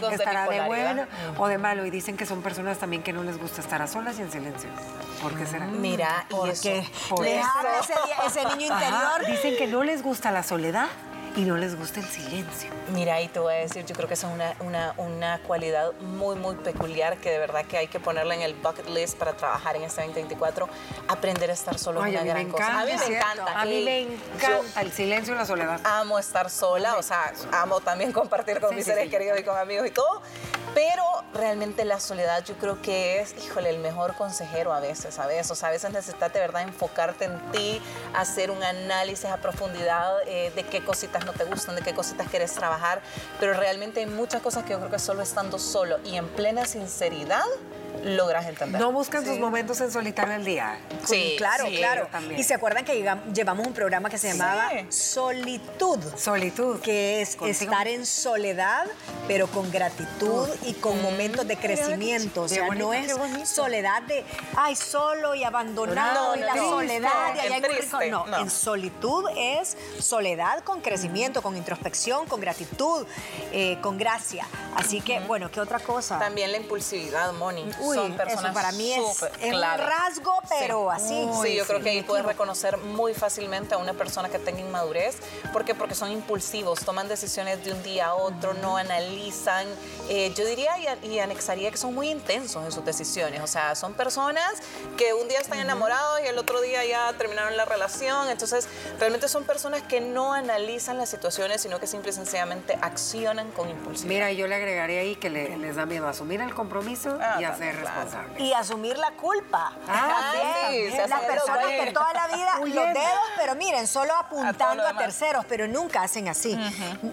de 0.09 0.14
estará 0.14 0.49
de, 0.49 0.61
bueno 0.62 1.04
o 1.38 1.49
de 1.49 1.59
malo. 1.59 1.85
Y 1.87 1.90
dicen 1.90 2.16
que 2.16 2.26
son 2.26 2.42
personas 2.42 2.78
también 2.78 3.02
que 3.02 3.12
no 3.12 3.23
les 3.23 3.38
gusta 3.38 3.61
estar 3.61 3.80
a 3.83 3.87
solas 3.87 4.19
y 4.19 4.23
en 4.23 4.30
silencio. 4.30 4.71
¿Por 5.23 5.35
qué 5.37 5.47
será? 5.47 5.66
Mira, 5.66 6.25
y 6.28 6.35
Porque 6.35 6.78
eso. 6.78 6.90
por 7.09 7.25
les 7.25 7.38
eso. 7.38 7.49
habla 7.57 7.71
ese, 7.80 7.95
ese 8.40 8.57
niño 8.57 8.73
Ajá, 8.75 8.85
interior. 9.16 9.30
Dicen 9.37 9.57
que 9.59 9.66
no 9.66 9.85
les 9.85 10.02
gusta 10.02 10.30
la 10.30 10.42
soledad 10.42 10.87
y 11.37 11.43
no 11.43 11.57
les 11.57 11.77
gusta 11.79 12.01
el 12.01 12.07
silencio. 12.07 12.71
Mira, 12.93 13.21
y 13.21 13.29
te 13.29 13.39
voy 13.39 13.55
a 13.55 13.57
decir, 13.59 13.85
yo 13.87 13.95
creo 13.95 14.09
que 14.09 14.15
esa 14.15 14.29
es 14.29 14.35
una, 14.35 14.55
una, 14.61 14.95
una 14.99 15.39
cualidad 15.41 15.93
muy, 16.01 16.37
muy 16.37 16.57
peculiar 16.57 17.19
que 17.19 17.31
de 17.31 17.39
verdad 17.39 17.65
que 17.65 17.79
hay 17.79 17.87
que 17.89 18.01
ponerla 18.01 18.35
en 18.35 18.43
el 18.43 18.55
bucket 18.55 18.89
list 18.89 19.17
para 19.17 19.33
trabajar 19.35 19.77
en 19.77 19.83
este 19.85 20.01
2024. 20.03 20.69
Aprender 21.09 21.51
a 21.51 21.53
estar 21.53 21.79
solo 21.79 22.03
Ay, 22.03 22.15
es 22.17 22.23
una 22.23 22.33
gran 22.33 22.49
cosa. 22.51 22.81
A 22.81 22.85
mí 22.85 22.93
me 22.93 22.99
¿cierto? 22.99 23.27
encanta. 23.33 23.61
A 23.61 23.65
mí 23.65 23.83
me 23.85 24.01
encanta 24.03 24.81
el 24.81 24.93
silencio 24.93 25.35
y 25.35 25.37
la 25.37 25.47
soledad. 25.47 25.81
amo 25.85 26.19
estar 26.19 26.51
sola, 26.51 26.97
o 26.97 27.03
sea, 27.03 27.33
amo 27.53 27.81
también 27.81 28.13
compartir 28.21 28.61
con 28.61 28.71
Sí, 28.71 28.77
mis 28.77 28.85
sí, 28.85 28.91
seres 28.91 29.05
sí. 29.05 29.11
queridos 29.11 29.39
y 29.39 29.45
con 29.45 29.57
amigos 29.57 29.87
y 29.87 29.91
todo, 29.91 30.23
pero 30.75 31.03
realmente 31.35 31.85
la 31.85 32.01
soledad 32.01 32.45
yo 32.45 32.55
creo 32.57 32.83
que 32.83 33.21
es, 33.21 33.35
híjole, 33.45 33.71
el 33.71 33.79
mejor 33.79 34.15
consejero 34.17 34.73
a 34.73 34.81
veces, 34.81 35.15
¿sabes? 35.15 35.51
O 35.51 35.55
sea, 35.55 35.69
a 35.69 35.73
veces 35.73 35.91
necesitas 35.93 36.33
de 36.33 36.41
verdad 36.41 36.63
enfocarte 36.63 37.25
en 37.27 37.39
ti, 37.53 37.81
hacer 38.15 38.51
un 38.51 38.63
análisis 38.63 39.27
a 39.27 39.37
profundidad 39.37 40.13
eh, 40.27 40.53
de 40.55 40.63
qué 40.65 40.85
cositas 40.85 41.25
no 41.25 41.33
te 41.33 41.45
gustan, 41.45 41.77
de 41.77 41.83
qué 41.83 41.95
cositas 41.95 42.29
quieres 42.29 42.53
trabajar, 42.53 43.01
pero 43.39 43.53
realmente 43.55 44.01
hay 44.01 44.07
muchas 44.07 44.43
cosas 44.43 44.65
que 44.65 44.71
yo 44.71 44.79
creo 44.79 44.91
que 44.91 44.99
solo 44.99 45.23
estando 45.23 45.59
solo 45.59 45.99
y 46.05 46.17
en 46.17 46.27
plena 46.29 46.67
sinceridad 46.67 47.45
logras 48.05 48.47
entender. 48.47 48.81
No 48.81 48.93
buscan 48.93 49.25
sus 49.27 49.39
momentos 49.39 49.79
en 49.83 49.91
solitario 49.93 50.35
el 50.35 50.45
día. 50.45 50.79
Sí, 51.05 51.35
claro, 51.37 51.67
sí, 51.67 51.77
claro. 51.77 52.09
también. 52.11 52.41
Y 52.41 52.45
se 52.45 52.55
acuerdan 52.55 52.85
que 52.85 52.95
llevamos 53.35 53.67
un 53.67 53.75
programa 53.75 54.09
que 54.09 54.17
se 54.17 54.31
Sí. 54.33 54.39
llamaba 54.39 54.71
Solitud. 54.89 55.99
Solitud. 56.17 56.81
que 56.81 57.21
es 57.21 57.37
Contigo. 57.37 57.71
estar 57.73 57.89
en 57.89 58.07
soledad, 58.07 58.87
pero 59.29 59.49
con 59.49 59.71
gratitud 59.71 60.49
y 60.65 60.75
con 60.75 61.02
momentos 61.02 61.20
de 61.28 61.56
crecimiento. 61.56 62.43
O 62.43 62.49
sea, 62.49 62.67
no 62.69 62.93
es 62.95 63.13
soledad 63.49 64.02
de, 64.02 64.25
ay, 64.56 64.75
solo 64.75 65.35
y 65.35 65.45
abandonado 65.45 66.35
No, 66.35 66.37
y 66.37 66.41
la 66.41 66.54
no. 66.54 66.71
soledad. 66.71 67.35
y 67.37 67.39
allá 67.41 67.69
triste. 67.69 68.11
No, 68.11 68.26
no. 68.26 68.39
en 68.39 68.50
solitud 68.50 69.25
es 69.37 69.76
soledad 69.99 70.65
con 70.65 70.80
crecimiento, 70.80 71.43
con 71.43 71.56
introspección, 71.56 72.26
con 72.26 72.41
gratitud, 72.41 73.06
eh, 73.52 73.78
con 73.83 73.99
gracia. 73.99 74.47
Así 74.75 75.00
que, 75.02 75.21
bueno, 75.21 75.50
¿qué 75.50 75.61
otra 75.61 75.78
cosa? 75.78 76.19
También 76.19 76.52
la 76.52 76.56
impulsividad, 76.59 77.33
Moni. 77.35 77.71
Uy, 77.80 77.97
Son 77.97 78.17
personas 78.17 78.45
eso 78.47 78.54
para 78.54 78.73
mí 78.73 78.93
es, 78.93 79.23
es 79.43 79.52
un 79.52 79.61
rasgo, 79.61 80.33
pero 80.49 80.91
así. 80.91 81.28
sí, 81.43 81.54
yo 81.54 81.67
creo 81.67 81.80
que 81.80 81.91
ahí 81.91 82.02
puedes 82.02 82.25
reconocer 82.25 82.78
muy 82.78 83.13
fácilmente 83.13 83.75
a 83.75 83.78
una 83.78 83.93
persona 83.93 84.28
que 84.30 84.39
tenga 84.39 84.61
inmadurez. 84.61 85.17
¿Por 85.52 85.65
qué? 85.65 85.75
Porque 85.75 85.95
son 85.95 86.11
impulsivos, 86.11 86.80
toman 86.80 87.09
decisiones 87.09 87.63
de 87.65 87.73
un 87.73 87.83
día 87.83 88.06
a 88.09 88.15
otro, 88.15 88.54
no 88.54 88.76
analizan. 88.78 89.67
Eh, 90.09 90.33
yo 90.35 90.45
diría 90.47 90.71
y, 91.02 91.10
y 91.11 91.19
anexaría 91.21 91.71
que 91.71 91.77
son 91.77 91.95
muy 91.95 92.09
intensos 92.11 92.65
en 92.65 92.73
sus 92.73 92.85
decisiones. 92.85 93.41
O 93.43 93.47
sea, 93.47 93.75
son 93.75 93.95
personas 93.95 94.45
que 94.97 95.13
un 95.15 95.29
día 95.29 95.39
están 95.41 95.59
enamorados 95.61 96.21
y 96.25 96.27
el 96.29 96.39
otro 96.39 96.61
día 96.61 96.85
ya 96.85 97.13
terminaron 97.15 97.57
la 97.57 97.65
relación. 97.65 98.29
Entonces, 98.29 98.69
realmente 98.99 99.29
son 99.29 99.45
personas 99.45 99.83
que 99.83 100.01
no 100.01 100.33
analizan 100.33 100.99
las 100.99 101.09
situaciones, 101.09 101.61
sino 101.63 101.79
que 101.81 101.87
simple 101.87 102.11
y 102.11 102.15
sencillamente 102.15 102.79
accionan 102.81 103.51
con 103.53 103.69
impulsividad. 103.69 104.09
Mira, 104.15 104.33
yo 104.33 104.47
le 104.47 104.55
agregaría 104.57 105.01
ahí 105.01 105.17
que 105.17 105.31
le- 105.31 105.57
les 105.59 105.77
da 105.77 105.87
miedo 105.87 106.07
asumir 106.09 106.41
el 106.41 106.55
compromiso 106.55 107.19
Ah, 107.21 107.37
y 107.41 107.45
a 107.45 107.51
también, 107.53 107.73
ser 107.75 107.81
claro. 107.83 108.01
responsable. 108.03 108.43
Y 108.45 108.53
asumir 108.53 108.99
la 108.99 109.11
culpa. 109.13 109.73
Ah, 109.89 110.33
También. 110.33 110.91
sí, 110.91 110.97
se 110.97 111.03
hacen 111.03 111.11
Las 111.11 111.21
personas 111.23 111.65
que 111.67 111.93
toda 111.93 112.13
la 112.13 112.27
vida 112.29 112.59
los 112.65 112.75
dedos, 112.95 113.21
pero 113.37 113.55
miren, 113.55 113.87
solo 113.87 114.15
apuntando 114.15 114.87
a, 114.87 114.97
terceros, 114.97 115.45
pero 115.49 115.67
nunca 115.67 116.03
hacen 116.03 116.29
así. 116.29 116.59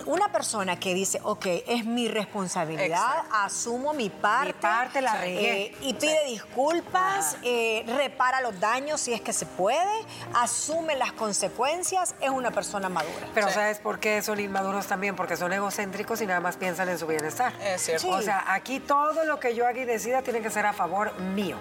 Una 0.05 0.31
persona 0.31 0.79
que 0.79 0.93
dice, 0.93 1.19
ok, 1.23 1.45
es 1.67 1.85
mi 1.85 2.07
responsabilidad, 2.07 2.85
Exacto. 3.19 3.35
asumo 3.35 3.86
mi 3.93 4.09
parte. 4.09 4.47
Mi 4.47 4.53
parte 4.53 5.01
la 5.01 5.15
regué. 5.17 5.61
eh, 5.67 5.75
y 5.81 5.93
pide 5.93 6.25
disculpas, 6.25 7.37
eh, 7.43 7.83
repara 7.87 8.41
los 8.41 8.59
daños 8.59 8.99
si 9.01 9.13
es 9.13 9.21
que 9.21 9.33
se 9.33 9.45
puede, 9.45 10.05
asume 10.33 10.95
las 10.95 11.11
consecuencias, 11.13 12.15
es 12.21 12.29
una 12.29 12.51
persona 12.51 12.89
madura. 12.89 13.27
Pero 13.33 13.47
Sí. 13.47 13.53
¿sabes 13.53 13.79
por 13.79 13.99
qué 13.99 14.21
son 14.21 14.39
inmaduros 14.39 14.87
también? 14.87 15.15
Porque 15.15 15.37
son 15.37 15.53
egocéntricos 15.53 16.21
y 16.21 16.25
nada 16.27 16.39
más 16.39 16.57
piensan 16.57 16.89
en 16.89 16.97
su 16.99 17.07
bienestar. 17.07 17.53
Es 17.61 17.81
cierto. 17.83 18.09
O 18.09 18.21
sea, 18.21 18.43
aquí 18.53 18.79
todo 18.79 19.23
lo 19.25 19.39
que 19.39 19.55
yo 19.55 19.65
haga 19.67 19.79
y 19.79 19.85
decida 19.85 20.21
tiene 20.21 20.41
que 20.41 20.49
ser 20.49 20.65
a 20.65 20.73
favor 20.73 21.17
mío. 21.19 21.57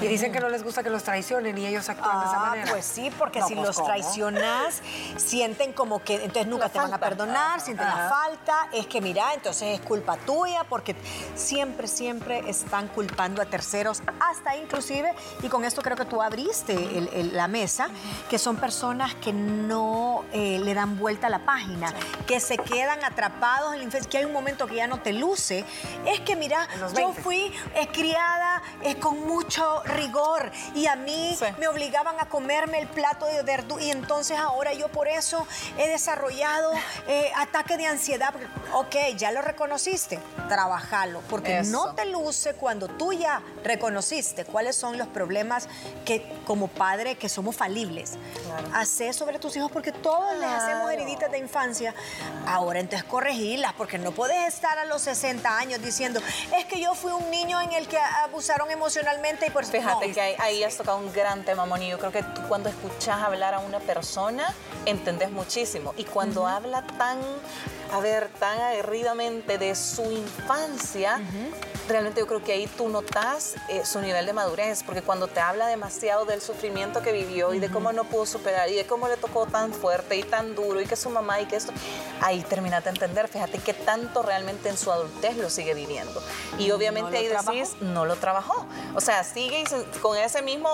Y 0.00 0.06
dicen 0.08 0.32
que 0.32 0.40
no 0.40 0.48
les 0.48 0.62
gusta 0.64 0.82
que 0.82 0.90
los 0.90 1.02
traicionen 1.04 1.56
y 1.58 1.66
ellos 1.66 1.88
actúan 1.88 2.20
de 2.20 2.26
esa 2.26 2.36
Ah, 2.36 2.50
manera. 2.50 2.70
pues 2.72 2.84
sí, 2.84 3.10
porque 3.18 3.38
No, 3.40 3.48
si 3.48 3.54
pues, 3.54 3.66
los 3.68 3.76
¿cómo? 3.76 3.88
traicionas, 3.88 4.82
sienten 5.16 5.72
como 5.72 6.02
que 6.02 6.14
entonces 6.16 6.46
nunca 6.46 6.66
La 6.66 6.70
te 6.72 6.78
van 6.78 6.94
a 6.94 6.98
perdonar, 6.98 7.60
sienten 7.60 7.86
la 7.86 8.08
falta, 8.08 8.68
es 8.72 8.86
que 8.86 9.00
mira, 9.00 9.32
entonces 9.34 9.78
es 9.78 9.80
culpa 9.80 10.16
tuya, 10.16 10.64
porque 10.68 10.96
siempre, 11.36 11.61
siempre 11.86 12.42
están 12.48 12.88
culpando 12.88 13.42
a 13.42 13.46
terceros, 13.46 14.02
hasta 14.20 14.56
inclusive, 14.56 15.12
y 15.42 15.48
con 15.48 15.64
esto 15.64 15.82
creo 15.82 15.96
que 15.96 16.04
tú 16.04 16.22
abriste 16.22 16.72
el- 16.74 17.08
el- 17.12 17.36
la 17.36 17.48
mesa, 17.48 17.88
que 18.30 18.38
son 18.38 18.56
personas 18.56 19.14
que 19.16 19.32
no 19.32 20.24
eh, 20.32 20.58
le 20.62 20.74
dan 20.74 20.98
vuelta 20.98 21.26
a 21.26 21.30
la 21.30 21.40
página, 21.44 21.92
que 22.26 22.40
se 22.40 22.56
quedan 22.56 23.04
atrapados 23.04 23.72
en 23.74 23.78
la 23.80 23.84
infancia, 23.84 24.08
que 24.10 24.18
hay 24.18 24.24
un 24.24 24.32
momento 24.32 24.66
que 24.66 24.76
ya 24.76 24.86
no 24.86 25.00
te 25.00 25.12
luce, 25.12 25.64
es 26.06 26.20
que 26.20 26.36
mira, 26.36 26.68
yo 26.80 27.08
20. 27.08 27.22
fui 27.22 27.52
eh, 27.74 27.88
criada 27.92 28.62
eh, 28.82 28.96
con 28.98 29.20
mucho 29.26 29.82
rigor 29.84 30.50
y 30.74 30.86
a 30.86 30.96
mí 30.96 31.36
Sí. 31.38 31.44
me 31.58 31.68
obligaban 31.68 32.18
a 32.20 32.28
comerme 32.28 32.78
el 32.80 32.88
plato 32.88 33.26
de 33.26 33.42
verdura 33.42 33.82
y 33.82 33.90
entonces 33.90 34.38
ahora 34.38 34.72
yo 34.72 34.88
por 34.88 35.08
eso 35.08 35.46
he 35.78 35.88
desarrollado 35.88 36.72
eh, 37.08 37.30
ataque 37.36 37.76
de 37.76 37.86
ansiedad. 37.86 38.34
Ok, 38.74 38.94
ya 39.16 39.30
lo 39.32 39.42
reconociste. 39.42 40.18
trabajalo, 40.48 41.20
porque 41.30 41.51
no 41.64 41.94
te 41.94 42.06
luce 42.06 42.54
cuando 42.54 42.88
tú 42.88 43.12
ya 43.12 43.42
reconociste 43.64 44.44
cuáles 44.44 44.76
son 44.76 44.98
los 44.98 45.08
problemas 45.08 45.68
que 46.04 46.24
como 46.46 46.68
padre 46.68 47.16
que 47.16 47.28
somos 47.28 47.56
falibles. 47.56 48.12
Hace 48.72 49.12
sobre 49.12 49.38
tus 49.38 49.56
hijos 49.56 49.70
porque 49.70 49.92
todos 49.92 50.36
les 50.38 50.48
hacemos 50.48 50.90
heriditas 50.90 51.30
de 51.30 51.38
infancia. 51.38 51.94
Ahora 52.46 52.80
entonces 52.80 53.04
corregirlas 53.08 53.72
porque 53.74 53.98
no 53.98 54.12
puedes 54.12 54.52
estar 54.52 54.78
a 54.78 54.84
los 54.84 55.02
60 55.02 55.58
años 55.58 55.82
diciendo, 55.82 56.20
es 56.56 56.64
que 56.66 56.80
yo 56.80 56.94
fui 56.94 57.12
un 57.12 57.30
niño 57.30 57.60
en 57.60 57.72
el 57.72 57.88
que 57.88 57.98
abusaron 57.98 58.70
emocionalmente 58.70 59.46
y 59.46 59.50
por 59.50 59.64
Fíjate 59.64 60.12
que 60.12 60.20
ahí, 60.38 60.62
has 60.64 60.76
tocado 60.76 60.98
un 60.98 61.12
gran 61.12 61.44
tema, 61.44 61.66
Moni. 61.66 61.88
Yo 61.88 61.98
creo 61.98 62.12
que 62.12 62.22
tú 62.22 62.42
cuando 62.48 62.68
escuchas 62.68 63.22
hablar 63.22 63.54
a 63.54 63.60
una 63.60 63.80
persona 63.80 64.52
entendés 64.86 65.30
muchísimo. 65.30 65.94
Y 65.96 66.04
cuando 66.04 66.46
habla 66.46 66.86
tan 66.98 67.18
a 67.92 68.00
ver, 68.00 68.28
tan 68.40 68.58
aguerridamente 68.58 69.58
de 69.58 69.74
su 69.74 70.10
infancia, 70.10 71.20
-huh 71.42 71.71
realmente 71.92 72.20
yo 72.20 72.26
creo 72.26 72.42
que 72.42 72.52
ahí 72.52 72.66
tú 72.66 72.88
notas 72.88 73.54
eh, 73.68 73.84
su 73.84 74.00
nivel 74.00 74.26
de 74.26 74.32
madurez, 74.32 74.82
porque 74.82 75.02
cuando 75.02 75.28
te 75.28 75.40
habla 75.40 75.66
demasiado 75.66 76.24
del 76.24 76.40
sufrimiento 76.40 77.02
que 77.02 77.12
vivió 77.12 77.54
y 77.54 77.58
de 77.58 77.70
cómo 77.70 77.92
no 77.92 78.04
pudo 78.04 78.26
superar 78.26 78.68
y 78.70 78.74
de 78.74 78.86
cómo 78.86 79.08
le 79.08 79.16
tocó 79.16 79.46
tan 79.46 79.72
fuerte 79.72 80.16
y 80.16 80.22
tan 80.22 80.54
duro 80.54 80.80
y 80.80 80.86
que 80.86 80.96
su 80.96 81.10
mamá 81.10 81.40
y 81.40 81.46
que 81.46 81.56
esto, 81.56 81.72
ahí 82.20 82.40
terminas 82.42 82.82
de 82.84 82.90
entender, 82.90 83.28
fíjate 83.28 83.58
que 83.58 83.74
tanto 83.74 84.22
realmente 84.22 84.68
en 84.68 84.76
su 84.76 84.90
adultez 84.90 85.36
lo 85.36 85.50
sigue 85.50 85.74
viviendo. 85.74 86.22
Y 86.58 86.70
obviamente 86.70 87.16
ahí 87.18 87.28
decís, 87.28 87.76
no 87.80 88.06
lo 88.06 88.16
trabajó. 88.16 88.66
O 88.94 89.00
sea, 89.00 89.22
sigue 89.22 89.64
con 90.00 90.16
ese 90.16 90.42
mismo 90.42 90.70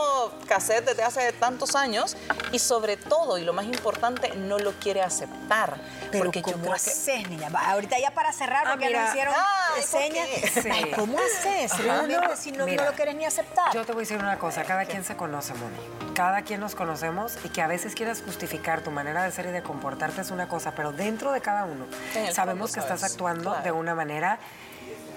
cassette 0.46 0.84
desde 0.84 1.02
hace 1.02 1.32
tantos 1.32 1.74
años 1.74 2.16
y 2.52 2.60
sobre 2.60 2.96
todo, 2.96 3.38
y 3.38 3.44
lo 3.44 3.52
más 3.52 3.66
importante, 3.66 4.34
no 4.36 4.58
lo 4.58 4.72
quiere 4.72 5.02
aceptar. 5.02 5.80
Pero 6.10 6.24
porque 6.24 6.42
¿cómo 6.42 6.64
yo 6.64 6.72
haces, 6.72 7.28
niña? 7.28 7.50
Ahorita 7.66 7.98
ya 7.98 8.12
para 8.12 8.32
cerrar, 8.32 8.66
ah, 8.66 8.70
porque 8.70 8.90
nos 8.90 9.10
hicieron 9.10 9.34
señas. 9.82 10.28
¿Cómo 11.08 11.18
haces? 11.18 11.78
Realmente, 11.78 12.36
si 12.36 12.52
no, 12.52 12.66
lo 12.66 12.92
quieres 12.92 13.14
ni 13.14 13.24
aceptar. 13.24 13.72
Yo 13.72 13.84
te 13.84 13.92
voy 13.92 14.00
a 14.00 14.02
decir 14.02 14.18
una 14.18 14.38
cosa. 14.38 14.64
Cada 14.64 14.84
quien 14.84 15.04
se 15.04 15.16
conoce, 15.16 15.54
Moni. 15.54 16.12
Cada 16.14 16.42
quien 16.42 16.60
nos 16.60 16.74
conocemos 16.74 17.38
y 17.44 17.48
que 17.48 17.62
a 17.62 17.66
veces 17.66 17.94
quieras 17.94 18.22
justificar 18.24 18.82
tu 18.82 18.90
manera 18.90 19.22
de 19.22 19.30
ser 19.30 19.46
y 19.46 19.50
de 19.50 19.62
comportarte 19.62 20.20
es 20.20 20.30
una 20.30 20.48
cosa, 20.48 20.72
pero 20.72 20.92
dentro 20.92 21.32
de 21.32 21.40
cada 21.40 21.64
uno 21.64 21.86
sabemos 22.32 22.72
que 22.72 22.80
estás 22.80 23.04
actuando 23.04 23.54
de 23.62 23.70
una 23.72 23.94
manera 23.94 24.38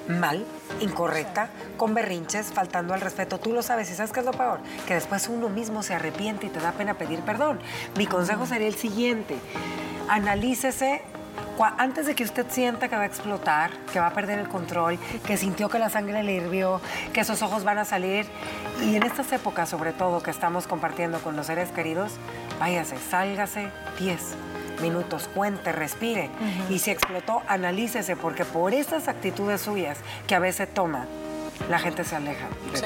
mal, 0.07 0.45
incorrecta, 0.79 1.49
con 1.77 1.93
berrinches, 1.93 2.51
faltando 2.53 2.93
al 2.93 3.01
respeto. 3.01 3.39
Tú 3.39 3.51
lo 3.51 3.61
sabes 3.63 3.89
y 3.89 3.95
sabes 3.95 4.11
qué 4.11 4.19
es 4.19 4.25
lo 4.25 4.31
peor, 4.31 4.59
que 4.87 4.93
después 4.93 5.27
uno 5.27 5.49
mismo 5.49 5.83
se 5.83 5.95
arrepiente 5.95 6.47
y 6.47 6.49
te 6.49 6.59
da 6.59 6.71
pena 6.71 6.93
pedir 6.93 7.21
perdón. 7.21 7.59
Mi 7.97 8.05
consejo 8.05 8.45
sería 8.45 8.67
el 8.67 8.75
siguiente, 8.75 9.37
analícese 10.07 11.01
antes 11.77 12.05
de 12.05 12.15
que 12.15 12.23
usted 12.23 12.45
sienta 12.49 12.89
que 12.89 12.95
va 12.95 13.03
a 13.03 13.05
explotar, 13.05 13.71
que 13.91 13.99
va 13.99 14.07
a 14.07 14.13
perder 14.13 14.39
el 14.39 14.47
control, 14.47 14.97
que 15.25 15.37
sintió 15.37 15.69
que 15.69 15.79
la 15.79 15.89
sangre 15.89 16.23
le 16.23 16.33
hirvió, 16.33 16.81
que 17.13 17.21
esos 17.21 17.41
ojos 17.41 17.63
van 17.63 17.77
a 17.77 17.85
salir, 17.85 18.25
y 18.83 18.95
en 18.95 19.03
estas 19.03 19.31
épocas 19.31 19.69
sobre 19.69 19.93
todo 19.93 20.23
que 20.23 20.31
estamos 20.31 20.67
compartiendo 20.67 21.19
con 21.19 21.35
los 21.35 21.47
seres 21.47 21.69
queridos, 21.69 22.13
váyase, 22.59 22.97
sálgase 22.97 23.69
10 23.99 24.19
minutos, 24.81 25.29
cuente, 25.33 25.71
respire. 25.71 26.29
Y 26.69 26.79
si 26.79 26.91
explotó, 26.91 27.43
analícese, 27.47 28.15
porque 28.15 28.45
por 28.45 28.73
esas 28.73 29.07
actitudes 29.07 29.61
suyas 29.61 29.99
que 30.27 30.35
a 30.35 30.39
veces 30.39 30.73
toma, 30.73 31.05
la 31.69 31.79
gente 31.79 32.03
se 32.03 32.15
aleja 32.15 32.47
sí. 32.73 32.85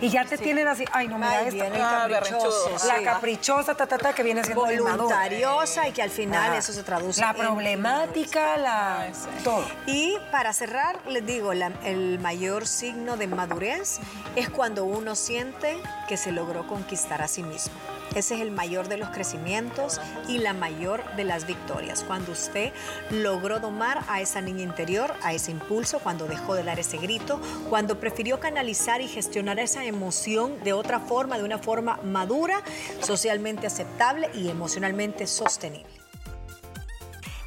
Y 0.00 0.08
ya 0.08 0.24
te 0.24 0.38
tienen 0.38 0.68
así, 0.68 0.84
ay, 0.92 1.08
no, 1.08 1.18
mira 1.18 1.42
esto. 1.42 1.64
Ah, 1.74 2.08
la 2.08 3.02
caprichosa, 3.02 3.74
ta, 3.74 3.86
ta, 3.86 3.98
ta, 3.98 4.14
que 4.14 4.22
viene 4.22 4.42
siendo 4.42 4.64
voluntariosa 4.64 5.86
y 5.88 5.92
que 5.92 6.02
al 6.02 6.10
final 6.10 6.54
eso 6.54 6.72
se 6.72 6.82
traduce 6.82 7.20
La 7.20 7.34
problemática, 7.34 8.56
la... 8.56 9.08
todo. 9.44 9.64
Y 9.86 10.16
para 10.30 10.52
cerrar, 10.52 10.98
les 11.08 11.24
digo, 11.26 11.52
el 11.52 12.18
mayor 12.20 12.66
signo 12.66 13.16
de 13.16 13.26
madurez 13.26 13.98
es 14.34 14.48
cuando 14.48 14.84
uno 14.84 15.14
siente 15.14 15.78
que 16.08 16.16
se 16.16 16.32
logró 16.32 16.66
conquistar 16.66 17.22
a 17.22 17.28
sí 17.28 17.42
mismo. 17.42 17.72
Ese 18.14 18.34
es 18.34 18.40
el 18.42 18.50
mayor 18.50 18.88
de 18.88 18.98
los 18.98 19.08
crecimientos 19.08 20.00
y 20.28 20.38
la 20.38 20.52
mayor 20.52 21.02
de 21.16 21.24
las 21.24 21.46
victorias. 21.46 22.04
Cuando 22.04 22.32
usted 22.32 22.72
logró 23.10 23.58
domar 23.58 24.04
a 24.08 24.20
esa 24.20 24.40
niña 24.40 24.62
interior, 24.62 25.14
a 25.22 25.32
ese 25.32 25.50
impulso, 25.50 25.98
cuando 25.98 26.26
dejó 26.26 26.54
de 26.54 26.62
dar 26.62 26.78
ese 26.78 26.98
grito, 26.98 27.40
cuando 27.70 27.98
prefirió 27.98 28.38
canalizar 28.38 29.00
y 29.00 29.08
gestionar 29.08 29.58
esa 29.58 29.84
emoción 29.84 30.62
de 30.62 30.74
otra 30.74 31.00
forma, 31.00 31.38
de 31.38 31.44
una 31.44 31.58
forma 31.58 31.98
madura, 32.02 32.62
socialmente 33.00 33.66
aceptable 33.66 34.28
y 34.34 34.48
emocionalmente 34.48 35.26
sostenible. 35.26 36.01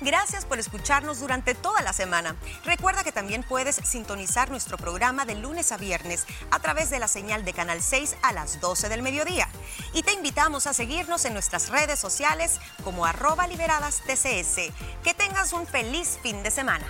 Gracias 0.06 0.46
por 0.46 0.60
escucharnos 0.60 1.20
durante 1.20 1.56
toda 1.56 1.82
la 1.82 1.92
semana. 1.92 2.36
Recuerda 2.64 3.04
que 3.04 3.12
también 3.12 3.42
puedes 3.42 3.78
sintonizar 3.78 4.52
nuestro 4.52 4.78
programa 4.78 5.26
de 5.26 5.34
lunes 5.34 5.72
a 5.72 5.78
viernes 5.78 6.28
a 6.52 6.60
través 6.60 6.92
de 6.92 7.00
la 7.00 7.08
señal 7.08 7.44
de 7.44 7.54
Canal 7.54 7.82
6 7.82 8.18
a 8.22 8.32
las 8.32 8.62
12 8.62 8.88
del 8.88 9.02
mediodía. 9.02 9.50
Y 9.96 10.04
te 10.04 10.14
invitamos 10.14 10.68
a 10.68 10.76
seguirnos 10.76 11.26
en 11.26 11.34
nuestras 11.34 11.70
redes 11.70 11.98
sociales 11.98 12.60
como 12.84 13.08
arroba 13.08 13.48
liberadas 13.48 14.04
TCS. 14.06 14.72
Que 15.04 15.16
tengas 15.16 15.54
un 15.54 15.66
feliz 15.66 16.20
fin 16.22 16.44
de 16.44 16.52
semana. 16.52 16.86